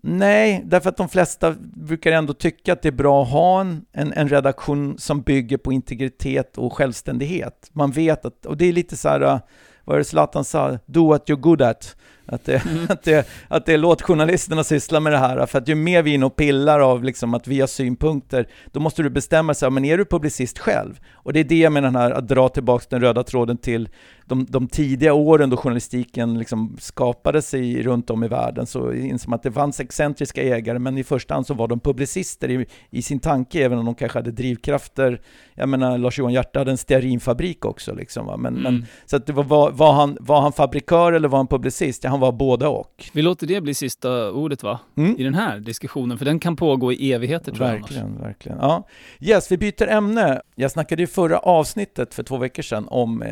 [0.04, 3.86] Nej, därför att de flesta brukar ändå tycka att det är bra att ha en,
[3.91, 7.69] en, en, redaktion som bygger på integritet och självständighet.
[7.73, 9.39] Man vet att, och det är lite så här, äh,
[9.84, 11.95] vad är det Zlatan sa, do what you're good at.
[12.25, 12.86] Att det, mm.
[12.89, 16.12] att, det, att det låt journalisterna syssla med det här, för att ju mer vi
[16.12, 19.69] är inne och pillar av liksom att vi har synpunkter, då måste du bestämma sig,
[19.69, 20.99] men är du publicist själv?
[21.13, 23.89] Och det är det med den här, att dra tillbaka den röda tråden till
[24.32, 29.30] de, de tidiga åren då journalistiken liksom skapade sig runt om i världen så insåg
[29.30, 32.65] man att det fanns excentriska ägare, men i första hand så var de publicister i,
[32.89, 35.22] i sin tanke, även om de kanske hade drivkrafter.
[35.54, 37.94] Jag menar, Lars-Johan Hierta hade en stearinfabrik också.
[37.96, 38.26] Liksom?
[38.26, 38.63] Men, mm.
[38.63, 42.04] men, så att var, var, var, han, var han fabrikör eller var han publicist?
[42.04, 43.10] Ja, han var både och.
[43.13, 44.80] Vi låter det bli sista ordet va?
[44.98, 45.15] Mm.
[45.17, 48.10] I den här diskussionen, för den kan pågå i evigheter tror verkligen, jag.
[48.10, 48.58] Verkligen, verkligen.
[48.62, 48.88] Ja.
[49.20, 50.41] Yes, vi byter ämne.
[50.56, 53.30] Jag snackade ju förra avsnittet för två veckor sedan om eh,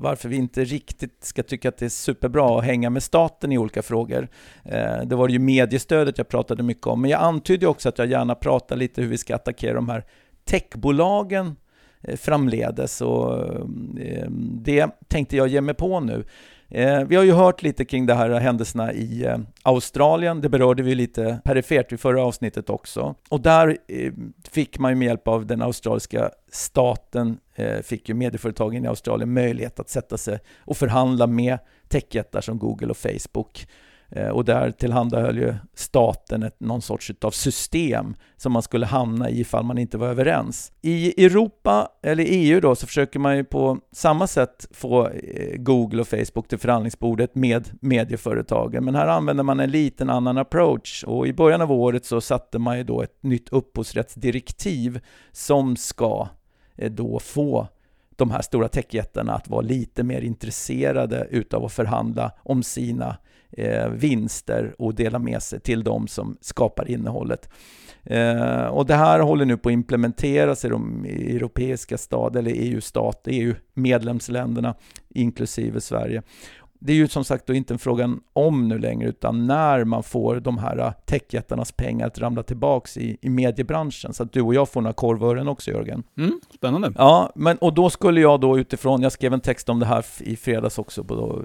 [0.00, 3.58] varför vi inte riktigt ska tycka att det är superbra att hänga med staten i
[3.58, 4.28] olika frågor.
[4.64, 8.06] Eh, det var ju mediestödet jag pratade mycket om, men jag antydde också att jag
[8.06, 10.04] gärna pratar lite hur vi ska attackera de här
[10.44, 11.56] techbolagen
[12.02, 13.44] eh, framledes och
[14.00, 14.30] eh,
[14.64, 16.24] det tänkte jag ge mig på nu.
[16.68, 20.82] Eh, vi har ju hört lite kring de här händelserna i eh, Australien, det berörde
[20.82, 23.14] vi lite perifert i förra avsnittet också.
[23.28, 24.12] Och där eh,
[24.50, 29.32] fick man ju med hjälp av den australiska staten, eh, fick ju medieföretagen i Australien
[29.32, 33.66] möjlighet att sätta sig och förhandla med techjättar som Google och Facebook
[34.08, 39.30] Eh, och där tillhandahöll ju staten ett, någon sorts av system som man skulle hamna
[39.30, 40.72] i ifall man inte var överens.
[40.82, 46.00] I Europa, eller EU då, så försöker man ju på samma sätt få eh, Google
[46.00, 48.84] och Facebook till förhandlingsbordet med medieföretagen.
[48.84, 52.58] Men här använder man en liten annan approach och i början av året så satte
[52.58, 55.00] man ju då ett nytt upphovsrättsdirektiv
[55.32, 56.28] som ska
[56.76, 57.68] eh, då få
[58.16, 63.16] de här stora techjättarna att vara lite mer intresserade utav att förhandla om sina
[63.56, 67.48] eh, vinster och dela med sig till de som skapar innehållet.
[68.04, 73.22] Eh, och det här håller nu på att implementeras i de europeiska stad eller EU-stat,
[73.26, 74.74] EU-medlemsländerna
[75.08, 76.22] inklusive Sverige
[76.80, 80.02] det är ju som sagt då inte en fråga om nu längre, utan när man
[80.02, 84.14] får de här techjättarnas pengar att ramla tillbaks i, i mediebranschen.
[84.14, 86.02] Så att du och jag får några korvören också, Jörgen.
[86.18, 86.92] Mm, spännande.
[86.96, 90.04] Ja, men, och då skulle jag då utifrån, jag skrev en text om det här
[90.18, 91.44] i fredags också på,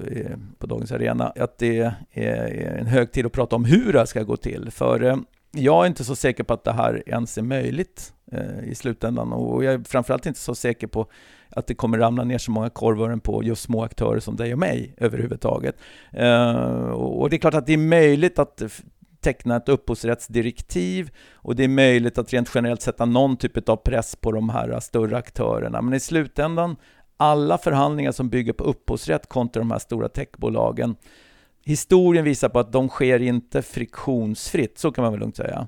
[0.57, 1.79] på Dagens Arena, att det
[2.11, 4.71] är en hög tid att prata om hur det ska gå till.
[4.71, 5.17] För eh,
[5.51, 9.33] jag är inte så säker på att det här ens är möjligt eh, i slutändan
[9.33, 11.07] och jag är framförallt inte så säker på
[11.49, 14.59] att det kommer ramla ner så många korvören på just små aktörer som dig och
[14.59, 15.75] mig överhuvudtaget.
[16.11, 18.63] Eh, och det är klart att det är möjligt att
[19.21, 24.15] teckna ett upphovsrättsdirektiv och det är möjligt att rent generellt sätta någon typ av press
[24.15, 25.81] på de här större aktörerna.
[25.81, 26.75] Men i slutändan,
[27.17, 30.95] alla förhandlingar som bygger på upphovsrätt kontra de här stora techbolagen,
[31.63, 35.67] historien visar på att de sker inte friktionsfritt, så kan man väl lugnt säga.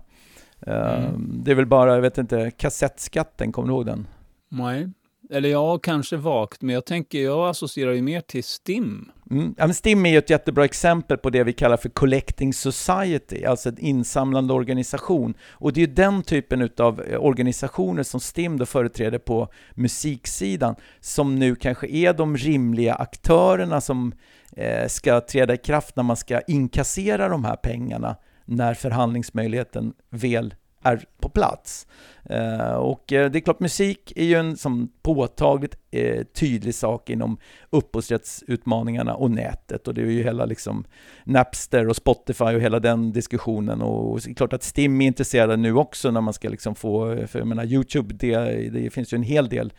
[0.68, 1.42] Mm.
[1.44, 4.08] Det är väl bara, jag vet inte, kassettskatten, kommer du ihåg den?
[4.50, 4.90] Nej.
[5.30, 9.12] Eller ja, kanske vagt, men jag tänker, jag associerar ju mer till STIM.
[9.32, 9.56] Mm.
[9.58, 13.70] Ja, STIM är ju ett jättebra exempel på det vi kallar för Collecting Society, alltså
[13.70, 15.34] en insamlande organisation.
[15.50, 20.76] Och det är ju den typen av eh, organisationer som STIM då företräder på musiksidan,
[21.00, 24.14] som nu kanske är de rimliga aktörerna som
[24.58, 30.54] eh, ska träda i kraft när man ska inkassera de här pengarna när förhandlingsmöjligheten väl
[30.84, 31.88] är på plats.
[32.26, 37.10] Eh, och eh, det är klart, musik är ju en som påtagligt eh, tydlig sak
[37.10, 37.38] inom
[37.70, 39.88] upphovsrättsutmaningarna och nätet.
[39.88, 40.86] Och det är ju hela liksom
[41.24, 43.82] Napster och Spotify och hela den diskussionen.
[43.82, 46.76] Och, och det är klart att Stim är intresserade nu också när man ska liksom
[46.76, 48.38] få, för jag menar YouTube, det,
[48.70, 49.74] det finns ju en hel del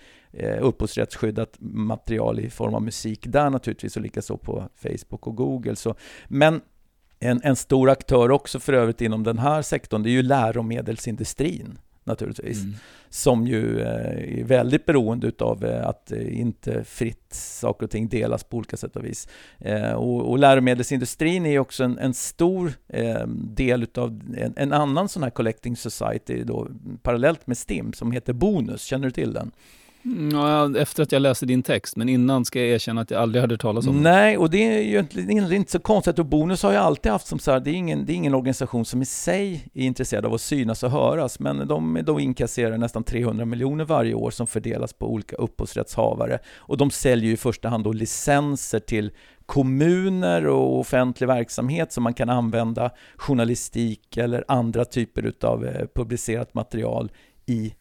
[0.61, 5.77] upphovsrättsskyddat material i form av musik där naturligtvis och likaså på Facebook och Google.
[5.77, 5.95] Så,
[6.29, 6.61] men
[7.25, 11.79] en, en stor aktör också för övrigt inom den här sektorn, det är ju läromedelsindustrin
[12.05, 12.63] naturligtvis.
[12.63, 12.75] Mm.
[13.09, 18.09] Som ju eh, är väldigt beroende utav eh, att eh, inte fritt saker och ting
[18.09, 19.29] delas på olika sätt och vis.
[19.95, 22.73] Och, och läromedelsindustrin är också en, en stor
[23.55, 26.69] del utav en, en, annan sån här collecting society då,
[27.03, 28.83] parallellt med STIM som heter Bonus.
[28.83, 29.51] Känner du till den?
[30.33, 33.43] Ja, efter att jag läste din text, men innan ska jag erkänna att jag aldrig
[33.43, 34.11] hade talas om det.
[34.11, 36.19] Nej, och det är ju inte, inte så konstigt.
[36.19, 38.35] Och Bonus har ju alltid haft som så här, det är, ingen, det är ingen
[38.35, 42.79] organisation som i sig är intresserad av att synas och höras, men de, de inkasserar
[42.79, 46.39] nästan 300 miljoner varje år som fördelas på olika upphovsrättshavare.
[46.57, 49.11] Och de säljer ju i första hand då licenser till
[49.47, 56.55] kommuner och offentlig verksamhet som man kan använda journalistik eller andra typer av eh, publicerat
[56.55, 57.13] material
[57.47, 57.75] i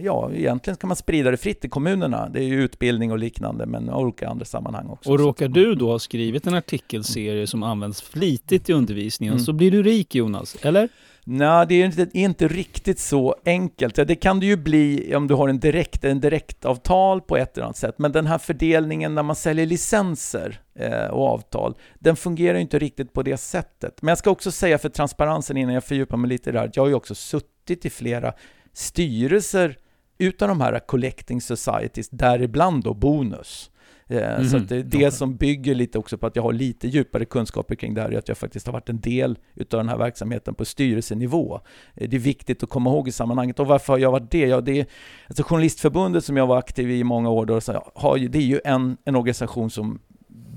[0.00, 2.28] Ja, egentligen kan man sprida det fritt i kommunerna.
[2.28, 5.10] Det är ju utbildning och liknande, men olika andra sammanhang också.
[5.10, 9.44] Och råkar du då ha skrivit en artikelserie som används flitigt i undervisningen Mm.
[9.44, 10.88] så blir du rik Jonas, eller?
[11.24, 13.94] Nej, det är inte, är inte riktigt så enkelt.
[13.94, 17.64] Det kan det ju bli om du har en direkt, en direktavtal på ett eller
[17.64, 22.54] annat sätt, men den här fördelningen när man säljer licenser eh, och avtal, den fungerar
[22.54, 24.02] ju inte riktigt på det sättet.
[24.02, 26.88] Men jag ska också säga för transparensen innan jag fördjupar mig lite där, jag har
[26.88, 28.32] ju också suttit i flera
[28.78, 29.76] styrelser
[30.18, 33.70] utav de här collecting societies, däribland då Bonus.
[34.06, 36.88] Eh, Så Mhm, det är det som bygger lite också på att jag har lite
[36.88, 39.88] djupare kunskaper kring det här, är att jag faktiskt har varit en del utav den
[39.88, 41.60] här verksamheten på styrelsenivå.
[41.94, 43.60] Eh, Det är viktigt att komma ihåg i sammanhanget.
[43.60, 44.46] Och varför har jag varit det?
[44.46, 44.86] Ja, det är,
[45.28, 48.42] alltså Journalistförbundet som jag var aktiv i i många år, då, så har det är
[48.42, 49.98] ju en, en organisation som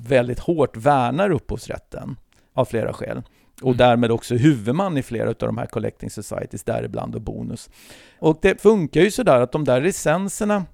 [0.07, 2.15] väldigt hårt värnar upphovsrätten
[2.53, 3.22] av flera skäl.
[3.62, 3.78] Och Mm.
[3.78, 7.70] därmed också huvudman i flera av de här collecting societies, däribland och Bonus.
[8.20, 10.66] Och det funkar ju sådär att de där licenserna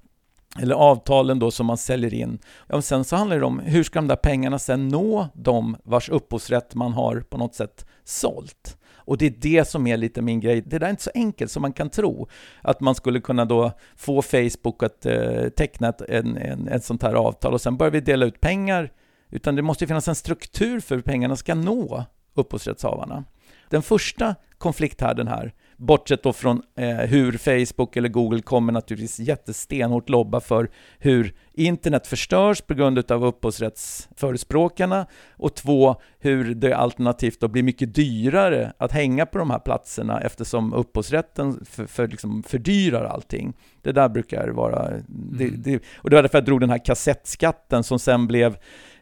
[0.62, 2.40] eller avtalen då som man säljer in.
[2.70, 6.10] Och sen så handlar det om hur ska de där pengarna sen nå de vars
[6.10, 8.78] upphovsrätt man har på något sätt sålt.
[8.96, 10.62] Och det är det som är lite min grej.
[10.62, 12.28] Det där är inte så enkelt som man kan tro.
[12.62, 17.04] Att man skulle kunna då få Facebook att eh, teckna ett en, en, ett sånt
[17.04, 18.92] här avtal och sen börjar vi dela ut pengar.
[19.30, 22.06] Utan det måste finnas en struktur för hur pengarna ska nå
[22.38, 23.24] upphovsrättshavarna.
[23.70, 30.10] Den första konflikthärden här, bortsett då från eh, hur Facebook eller Google kommer naturligtvis jättestenhårt
[30.10, 30.70] lobba för
[31.00, 37.96] hur internet förstörs på grund av upphovsrättsförespråkarna och två, hur det alternativt då blir mycket
[37.96, 43.54] dyrare att hänga på de här platserna eftersom upphovsrätten för, för liksom fördyrar allting.
[43.82, 44.90] Det där brukar vara...
[45.08, 45.62] Det, Mm.
[45.62, 48.58] det, och det var därför jag drog den här kassettskatten som sen blev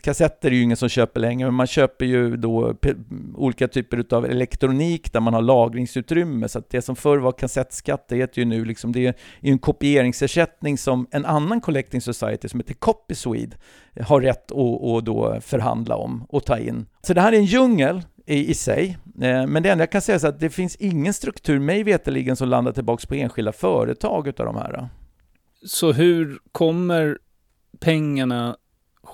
[0.05, 2.75] Kassetter är ju ingen som köper längre, men man köper ju då
[3.35, 6.47] olika typer av elektronik där man har lagringsutrymme.
[6.47, 9.51] Så att det som förr var kassettskatt, det heter ju nu liksom, det är ju
[9.51, 13.57] en kopieringsersättning som en annan collecting society som heter Copyswede
[14.01, 16.85] har rätt att, att då förhandla om och ta in.
[17.01, 18.97] Så det här är en djungel i, i sig.
[19.21, 22.35] Eh, men det enda jag kan säga är att det finns ingen struktur, mig veterligen,
[22.35, 24.89] som landar tillbaka på enskilda företag utav de här.
[25.65, 27.17] Så hur kommer
[27.79, 28.55] pengarna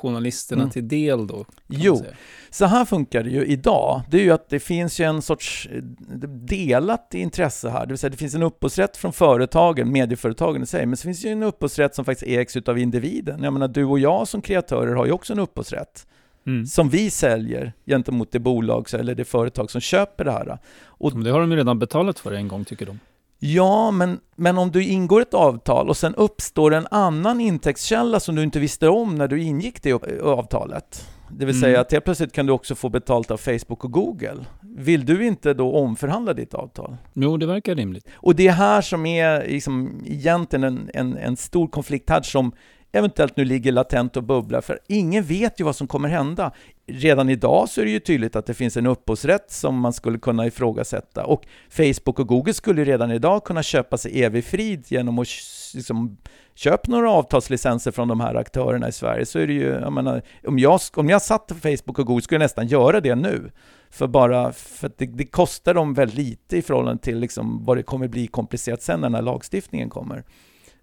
[0.01, 0.71] journalisterna Mm.
[0.71, 1.45] till del då?
[1.67, 2.11] Jo, säga?
[2.49, 4.01] Så här funkar det ju idag.
[4.09, 5.81] Det är ju att det finns ju en sorts eh,
[6.27, 7.79] delat intresse här.
[7.85, 11.21] Det vill säga det finns en upphovsrätt från företagen, medieföretagen i sig, men så finns
[11.21, 13.43] det ju en upphovsrätt som faktiskt ägs utav individen.
[13.43, 16.07] Jag menar, du och jag som kreatörer har ju också en upphovsrätt
[16.45, 16.65] Mm.
[16.65, 20.57] som vi säljer gentemot det bolag eller det företag som köper det här.
[20.85, 22.99] Och Men Det har de ju redan betalat för en gång tycker de.
[23.43, 28.35] Ja, men, men om du ingår ett avtal och sen uppstår en annan intäktskälla som
[28.35, 31.07] du inte visste om när du ingick det avtalet.
[31.29, 31.61] Det vill Mm.
[31.61, 34.45] säga att helt plötsligt kan du också få betalt av Facebook och Google.
[34.61, 36.97] Vill du inte då omförhandla ditt avtal?
[37.13, 38.07] Jo, det verkar rimligt.
[38.15, 42.51] Och det är här som är liksom egentligen en, en, en stor konflikt här som
[42.91, 46.51] eventuellt nu ligger latent och bubblar, för ingen vet ju vad som kommer hända.
[46.91, 50.19] Redan idag så är det ju tydligt att det finns en upphovsrätt som man skulle
[50.19, 54.85] kunna ifrågasätta och Facebook och Google skulle ju redan idag kunna köpa sig evig frid
[54.87, 55.27] genom att
[55.73, 56.17] liksom,
[56.55, 60.21] köpa några avtalslicenser från de här aktörerna i Sverige så är det ju, jag menar,
[60.47, 63.51] om jag, om jag satt på Facebook och Google skulle jag nästan göra det nu.
[63.89, 67.77] För bara, för att det, det kostar dem väldigt lite i förhållande till liksom vad
[67.77, 70.23] det kommer bli komplicerat sen när den här lagstiftningen kommer.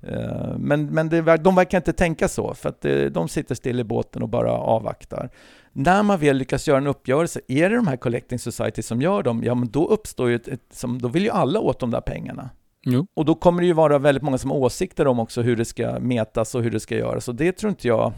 [0.02, 3.80] Eh, men, men det, de verkar inte tänka så, för att eh, de sitter still
[3.80, 5.30] i båten och bara avvaktar.
[5.78, 9.22] När man väl lyckas göra en uppgörelse, är det de här collecting societies som gör
[9.22, 11.90] dem, ja men då uppstår ju ett, ett som, då vill ju alla åt de
[11.90, 12.50] där pengarna.
[12.86, 13.06] Jo.
[13.14, 15.64] Och då kommer det ju vara väldigt många som har åsikter om också hur det
[15.64, 17.28] ska metas och hur det ska göras.
[17.28, 18.12] Och det tror inte jag...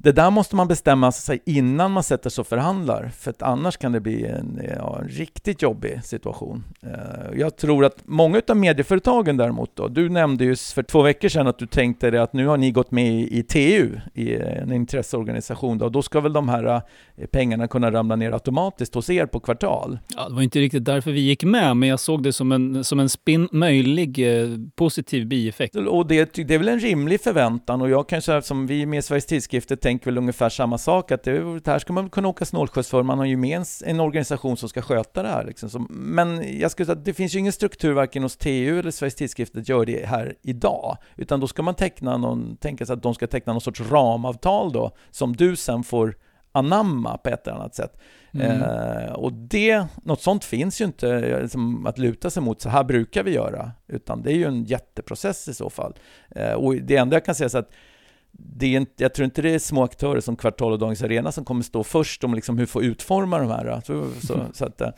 [0.00, 3.76] Det där måste man bestämma sig innan man sätter sig och förhandlar, för att annars
[3.76, 6.64] kan det bli en, ja, en riktigt jobbig situation.
[6.82, 11.28] Eh, Jag tror att många av medieföretagen däremot, då, du nämnde ju för två veckor
[11.28, 14.72] sedan att du tänkte dig att nu har ni gått med i, TU, i en
[14.72, 16.64] intresseorganisation, då, och då ska väl de här
[17.16, 19.98] eh, pengarna kunna ramla ner automatiskt hos er på kvartal?
[20.16, 22.84] Ja, det var inte riktigt därför vi gick med, men jag såg det som en,
[22.84, 25.76] som en spin, möjlig eh, positiv bieffekt.
[25.76, 29.04] Och det, det är väl en rimlig förväntan och jag kan säga som vi med
[29.04, 32.44] Sveriges Tidskrifter tänker väl ungefär samma sak att det, det här ska man kunna åka
[32.44, 35.44] snålskjuts för, man har ju med en, en organisation som ska sköta det här.
[35.44, 35.70] Liksom.
[35.70, 38.90] Så, men jag skulle säga att det finns ju ingen struktur varken hos TU eller
[38.90, 42.94] Sveriges Tidskrifter att göra det här idag, utan då ska man teckna någon, tänka sig
[42.94, 46.16] att de ska teckna någon sorts ramavtal då, som du sen får
[46.52, 47.98] anamma på ett eller annat sätt.
[48.32, 48.62] Mm.
[48.62, 52.84] Eh, och det, något sånt finns ju inte liksom, att luta sig mot, så här
[52.84, 55.94] brukar vi göra, utan det är ju en jätteprocess i så fall.
[56.30, 57.72] Eh, och det enda jag kan säga är att
[58.32, 61.32] det är inte, jag tror inte det är små aktörer som Kvartal och Dagens Arena
[61.32, 63.82] som kommer stå först om liksom hur få utforma de här.
[63.86, 64.90] Så, så, så att, eh,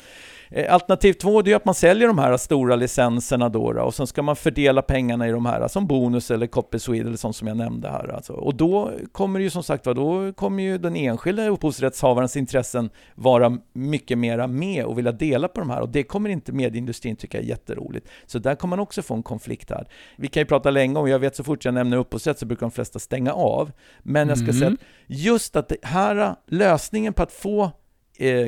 [0.69, 4.07] alternativ två det är att man säljer de här stora licenserna då, då och sen
[4.07, 7.49] ska man fördela pengarna i de här som bonus eller Copy Swede eller sånt som
[7.49, 8.09] jag nämnde här.
[8.09, 8.33] Alltså.
[8.33, 14.19] Och då kommer ju som sagt då kommer ju den enskilda upphovsrättshavarens intressen vara mycket
[14.19, 17.43] mera med och vilja dela på de här och det kommer inte medieindustrin tycka är
[17.43, 18.09] jätteroligt.
[18.27, 19.89] Så där kommer man också få en konflikt här.
[20.17, 22.61] Vi kan ju prata länge om, jag vet så fort jag nämner upphovsrätt så brukar
[22.61, 23.73] de flesta stänga av.
[24.03, 24.59] Men jag ska mm.
[24.59, 27.71] säga att just att det här lösningen på att få eh,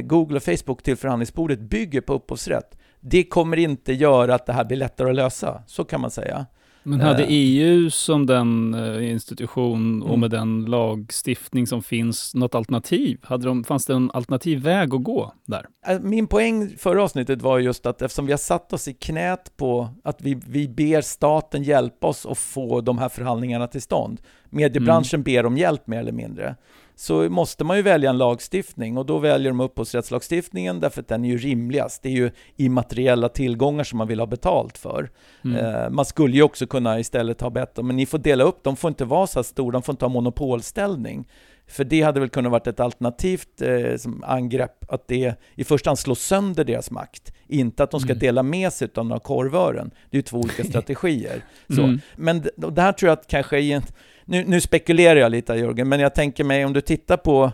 [0.03, 2.79] Google och Facebook till förhandlingsbordet bygger på upphovsrätt.
[3.01, 6.47] Det kommer inte göra att det här blir lättare att lösa, så kan man säga.
[6.83, 10.21] Men hade EU som den eh, institution och mm.
[10.21, 13.19] med den lagstiftning som finns något alternativ?
[13.23, 15.67] Hade de, fanns det en alternativ väg att gå där?
[15.87, 19.57] Eh, min poäng förra avsnittet var just att eftersom vi har satt oss i knät
[19.57, 24.21] på att vi, vi ber staten hjälpa oss att få de här förhandlingarna till stånd.
[24.51, 25.25] Mediebranschen mm.
[25.25, 26.57] ber om hjälp mer eller mindre
[26.95, 31.24] så måste man ju välja en lagstiftning och då väljer de upphovsrättslagstiftningen därför att den
[31.24, 32.03] är ju rimligast.
[32.03, 35.11] Det är ju immateriella tillgångar som man vill ha betalt för.
[35.45, 35.57] Mm.
[35.57, 38.76] Eh, man skulle ju också kunna istället ha bett men ni får dela upp, de
[38.76, 41.28] får inte vara så här stora, de får inte ha monopolställning.
[41.66, 45.99] För det hade väl kunnat varit ett alternativt eh, angrepp, att det i första hand
[45.99, 47.32] slår sönder deras makt.
[47.49, 48.18] Inte att de ska mm.
[48.18, 49.90] dela med sig av några korvören.
[50.11, 51.45] Det är ju två olika strategier.
[51.68, 51.82] Så.
[51.82, 52.01] Mm.
[52.16, 53.82] Men det här tror jag att kanske är en
[54.25, 57.53] nu, nu spekulerar jag lite Jörgen, men jag tänker mig om du tittar på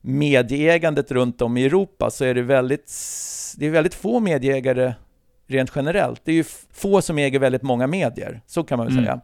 [0.00, 2.92] medieägandet runt om i Europa så är det väldigt,
[3.56, 4.94] det är väldigt få medieägare
[5.46, 6.20] rent generellt.
[6.24, 9.04] Det är ju få som äger väldigt många medier, så kan man väl mm.
[9.04, 9.20] säga.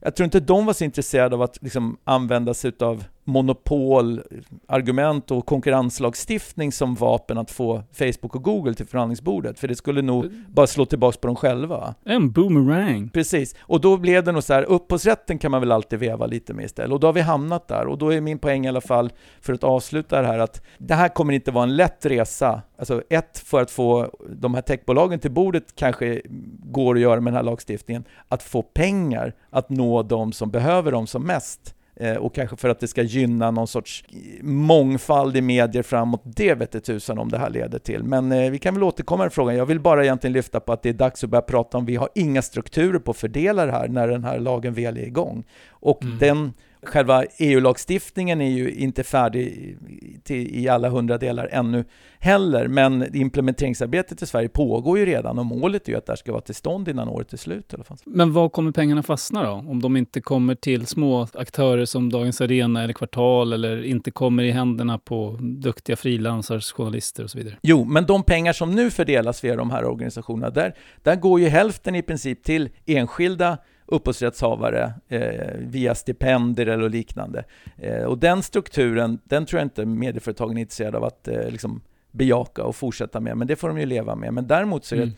[0.00, 5.46] Jag tror inte de var så intresserade av att liksom använda sig av monopolargument och
[5.46, 10.66] konkurrenslagstiftning som vapen att få Facebook och Google till förhandlingsbordet, för det skulle nog bara
[10.66, 11.94] slå tillbaka på dem själva.
[12.04, 13.08] En boomerang.
[13.08, 16.54] Precis, och då blev det nog så här, upphovsrätten kan man väl alltid veva lite
[16.54, 18.80] med istället, och då har vi hamnat där, och då är min poäng i alla
[18.80, 22.62] fall, för att avsluta det här, att det här kommer inte vara en lätt resa.
[22.78, 26.22] Alltså ett, för att få de här techbolagen till bordet kanske
[26.64, 30.92] går att göra med den här lagstiftningen, att få pengar att nå de som behöver
[30.92, 31.75] dem som mest.
[32.00, 34.04] Eh, och kanske för att det ska gynna någon sorts
[34.42, 38.04] mångfald i medier framåt, det vet tusan om det här leder till.
[38.04, 39.56] Men eh, vi kan väl återkomma i frågan.
[39.56, 41.96] Jag vill bara egentligen lyfta på att det är dags att börja prata om, vi
[41.96, 45.44] har inga strukturer på att fördela det här när den här lagen väl är igång.
[45.68, 46.18] Och mm.
[46.18, 46.52] den
[46.86, 49.76] själva EU-lagstiftningen är ju inte färdig
[50.24, 51.84] till, i alla hundra delar ännu
[52.18, 56.16] heller, men implementeringsarbetet i Sverige pågår ju redan och målet är ju att det här
[56.16, 57.72] ska vara till stånd innan året är slut.
[57.72, 57.96] I alla fall.
[58.04, 59.50] Men var kommer pengarna fastna då?
[59.50, 64.42] Om de inte kommer till små aktörer som Dagens Arena eller Kvartal eller inte kommer
[64.42, 67.56] i händerna på duktiga frilansars, journalister och så vidare?
[67.62, 71.48] Jo, men de pengar som nu fördelas via de här organisationerna, där, där går ju
[71.48, 77.44] hälften i princip till enskilda upphovsrättshavare eh, via stipendier eller liknande.
[77.76, 81.80] Eh, och den strukturen, den tror jag inte medieföretagen är intresserade av att eh, liksom
[82.10, 84.34] bejaka och fortsätta med, men det får de ju leva med.
[84.34, 85.08] Men däremot så är mm.
[85.10, 85.16] det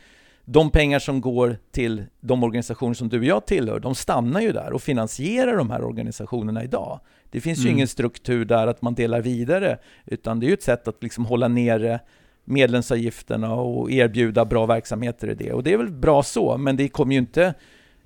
[0.51, 4.53] de pengar som går till de organisationer som du och jag tillhör, de stannar ju
[4.53, 7.01] där och finansierar de här organisationerna idag.
[7.31, 7.67] Det finns mm.
[7.67, 11.03] ju ingen struktur där att man delar vidare, utan det är ju ett sätt att
[11.03, 12.01] liksom hålla nere
[12.45, 15.53] medlemsavgifterna och erbjuda bra verksamheter i det.
[15.53, 17.55] Och det är väl bra så, men det kommer ju inte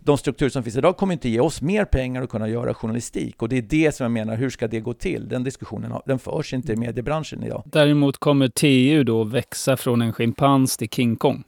[0.05, 3.43] de strukturer som finns idag kommer inte ge oss mer pengar att kunna göra journalistik.
[3.43, 5.29] Och det är det som jag menar, hur ska det gå till?
[5.29, 7.63] Den diskussionen den förs inte i mediebranschen idag.
[7.67, 11.45] Däremot kommer TU då växa från en schimpans till King Kong?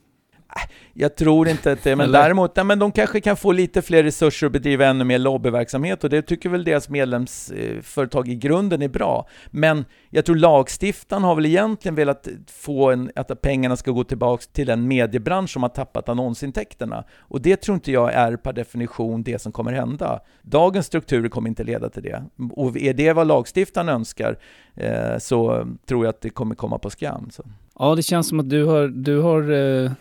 [0.97, 4.03] Jag tror inte att det, men däremot, nej, men de kanske kan få lite fler
[4.03, 8.87] resurser och bedriva ännu mer lobbyverksamhet och det tycker väl deras medlemsföretag i grunden är
[8.87, 9.27] bra.
[9.51, 14.43] Men jag tror lagstiftaren har väl egentligen velat få en, att pengarna ska gå tillbaka
[14.53, 17.03] till en mediebransch som har tappat annonsintäkterna.
[17.19, 20.19] Och det tror inte jag är per definition det som kommer hända.
[20.41, 22.23] Dagens strukturer kommer inte leda till det.
[22.51, 24.37] Och är det vad lagstiftaren önskar
[24.75, 27.29] eh, så tror jag att det kommer komma på skam.
[27.31, 27.43] Så.
[27.79, 29.91] Ja, det känns som att du har, du har eh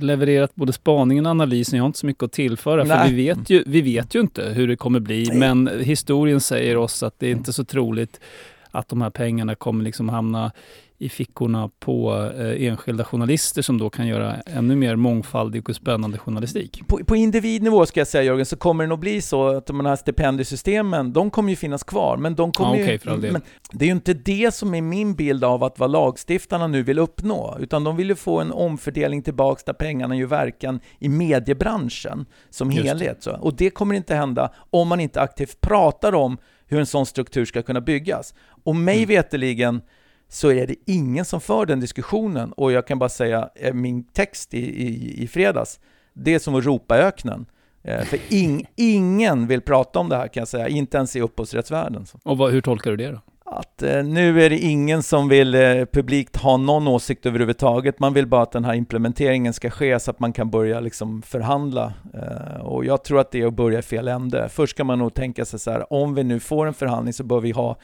[0.00, 1.76] levererat både spaningen och analysen.
[1.76, 2.98] Jag har inte så mycket att tillföra, Nej.
[2.98, 5.26] för vi vet, ju, vi vet ju inte hur det kommer bli.
[5.28, 5.38] Nej.
[5.38, 8.20] Men historien säger oss att det är inte så troligt
[8.70, 10.52] att de här pengarna kommer liksom hamna
[10.98, 16.18] i fickorna på eh, enskilda journalister som då kan göra ännu mer mångfaldig och spännande
[16.18, 16.82] journalistik.
[16.86, 19.86] På, på individnivå ska jag säga Jörgen, så kommer det nog bli så att de
[19.86, 23.20] här stipendiesystemen, de kommer ju finnas kvar, men de kommer ja, okay, ju...
[23.20, 23.32] Det.
[23.32, 23.42] Men
[23.72, 26.98] det är ju inte det som är min bild av att vad lagstiftarna nu vill
[26.98, 32.26] uppnå, utan de vill ju få en omfördelning tillbaks där pengarna gör verkan i mediebranschen
[32.50, 33.22] som helhet.
[33.22, 33.30] Så.
[33.30, 37.44] Och det kommer inte hända om man inte aktivt pratar om hur en sån struktur
[37.44, 38.34] ska kunna byggas.
[38.64, 39.08] Och mig mm.
[39.08, 39.80] veteligen
[40.28, 42.52] så är det ingen som för den diskussionen.
[42.52, 45.80] Och jag kan bara säga, eh, min text i, i, i fredags,
[46.12, 47.46] det är som att ropa öknen.
[47.82, 51.20] Eh, för ing, ingen vill prata om det här kan jag säga, inte ens i
[51.20, 52.06] upphovsrättsvärlden.
[52.22, 53.20] Och vad, hur tolkar du det då?
[53.48, 58.00] Att eh, nu är det ingen som vill eh, publikt ha någon åsikt överhuvudtaget.
[58.00, 61.22] Man vill bara att den här implementeringen ska ske så att man kan börja liksom
[61.22, 61.92] förhandla.
[62.14, 64.48] Eh, och jag tror att det är att börja i fel ände.
[64.48, 67.24] Först ska man nog tänka sig så här, om vi nu får en förhandling så
[67.24, 67.76] bör vi ha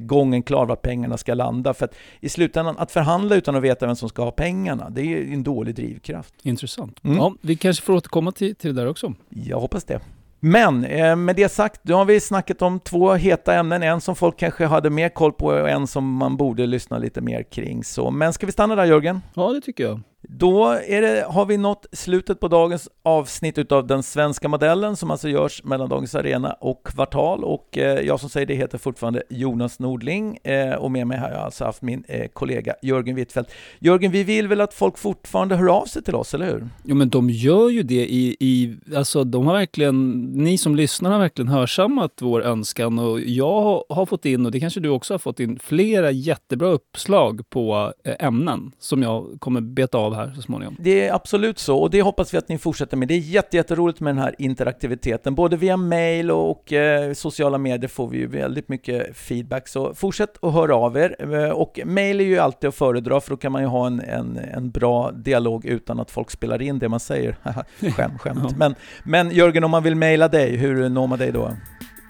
[0.00, 1.74] gången klar var pengarna ska landa.
[1.74, 5.02] För att i slutändan, att förhandla utan att veta vem som ska ha pengarna, det
[5.02, 6.34] är en dålig drivkraft.
[6.42, 7.04] Intressant.
[7.04, 7.16] Mm.
[7.16, 9.14] Ja, vi kanske får återkomma till, till det där också.
[9.28, 10.00] Jag hoppas det.
[10.40, 13.82] Men eh, med det sagt, då har vi snackat om två heta ämnen.
[13.82, 17.20] En som folk kanske hade mer koll på och en som man borde lyssna lite
[17.20, 17.84] mer kring.
[17.84, 19.20] Så, men ska vi stanna där Jörgen?
[19.34, 20.00] Ja, det tycker jag.
[20.22, 25.10] Då är det, har vi nått slutet på dagens avsnitt utav den svenska modellen som
[25.10, 29.22] alltså görs mellan Dagens Arena och Kvartal och eh, jag som säger det heter fortfarande
[29.28, 33.50] Jonas Nordling eh, och med mig har jag alltså haft min eh, kollega Jörgen Wittfeldt.
[33.78, 36.68] Jörgen, vi vill väl att folk fortfarande hör av sig till oss, eller hur?
[36.84, 41.10] Jo men de gör ju det i, i alltså de har verkligen, ni som lyssnar
[41.10, 45.14] har verkligen hörsammat vår önskan och jag har, fått in, och det kanske du också
[45.14, 50.32] har fått in, flera jättebra uppslag på eh, ämnen som jag kommer beta av här
[50.36, 50.76] så småningom.
[50.78, 53.08] Det är absolut så och det hoppas vi att ni fortsätter med.
[53.08, 55.34] Det är jätte, jätteroligt med den här interaktiviteten.
[55.34, 59.68] Både via mail och eh, sociala medier får vi ju väldigt mycket feedback.
[59.68, 61.34] Så fortsätt att höra av er.
[61.34, 64.00] Eh, och mail är ju alltid att föredra för då kan man ju ha en,
[64.00, 67.36] en, en bra dialog utan att folk spelar in det man säger.
[67.96, 68.56] Skämt, skämt.
[68.56, 71.50] Men, men Jörgen, om man vill mejla dig, hur når man dig då?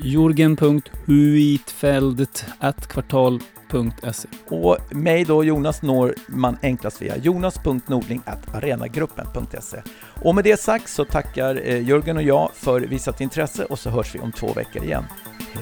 [0.03, 2.45] Jorgen.huitfeldt
[2.89, 9.83] kvartal.se Och mig då, Jonas, når man enklast via jonas.nordling.arenagruppen.se.
[10.23, 13.91] Och med det sagt så tackar eh, Jörgen och jag för visat intresse och så
[13.91, 15.05] hörs vi om två veckor igen.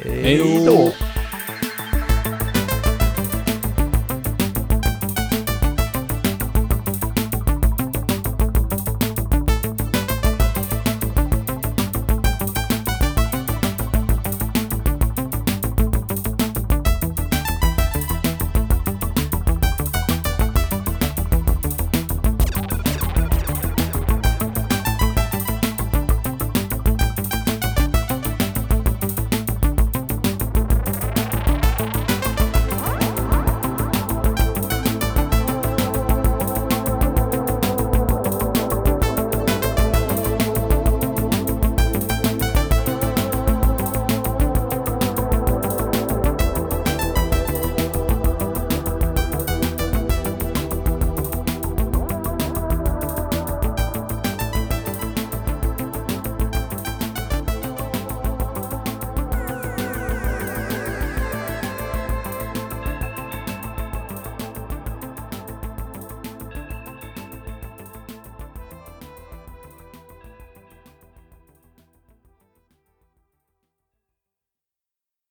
[0.05, 0.93] Hej då!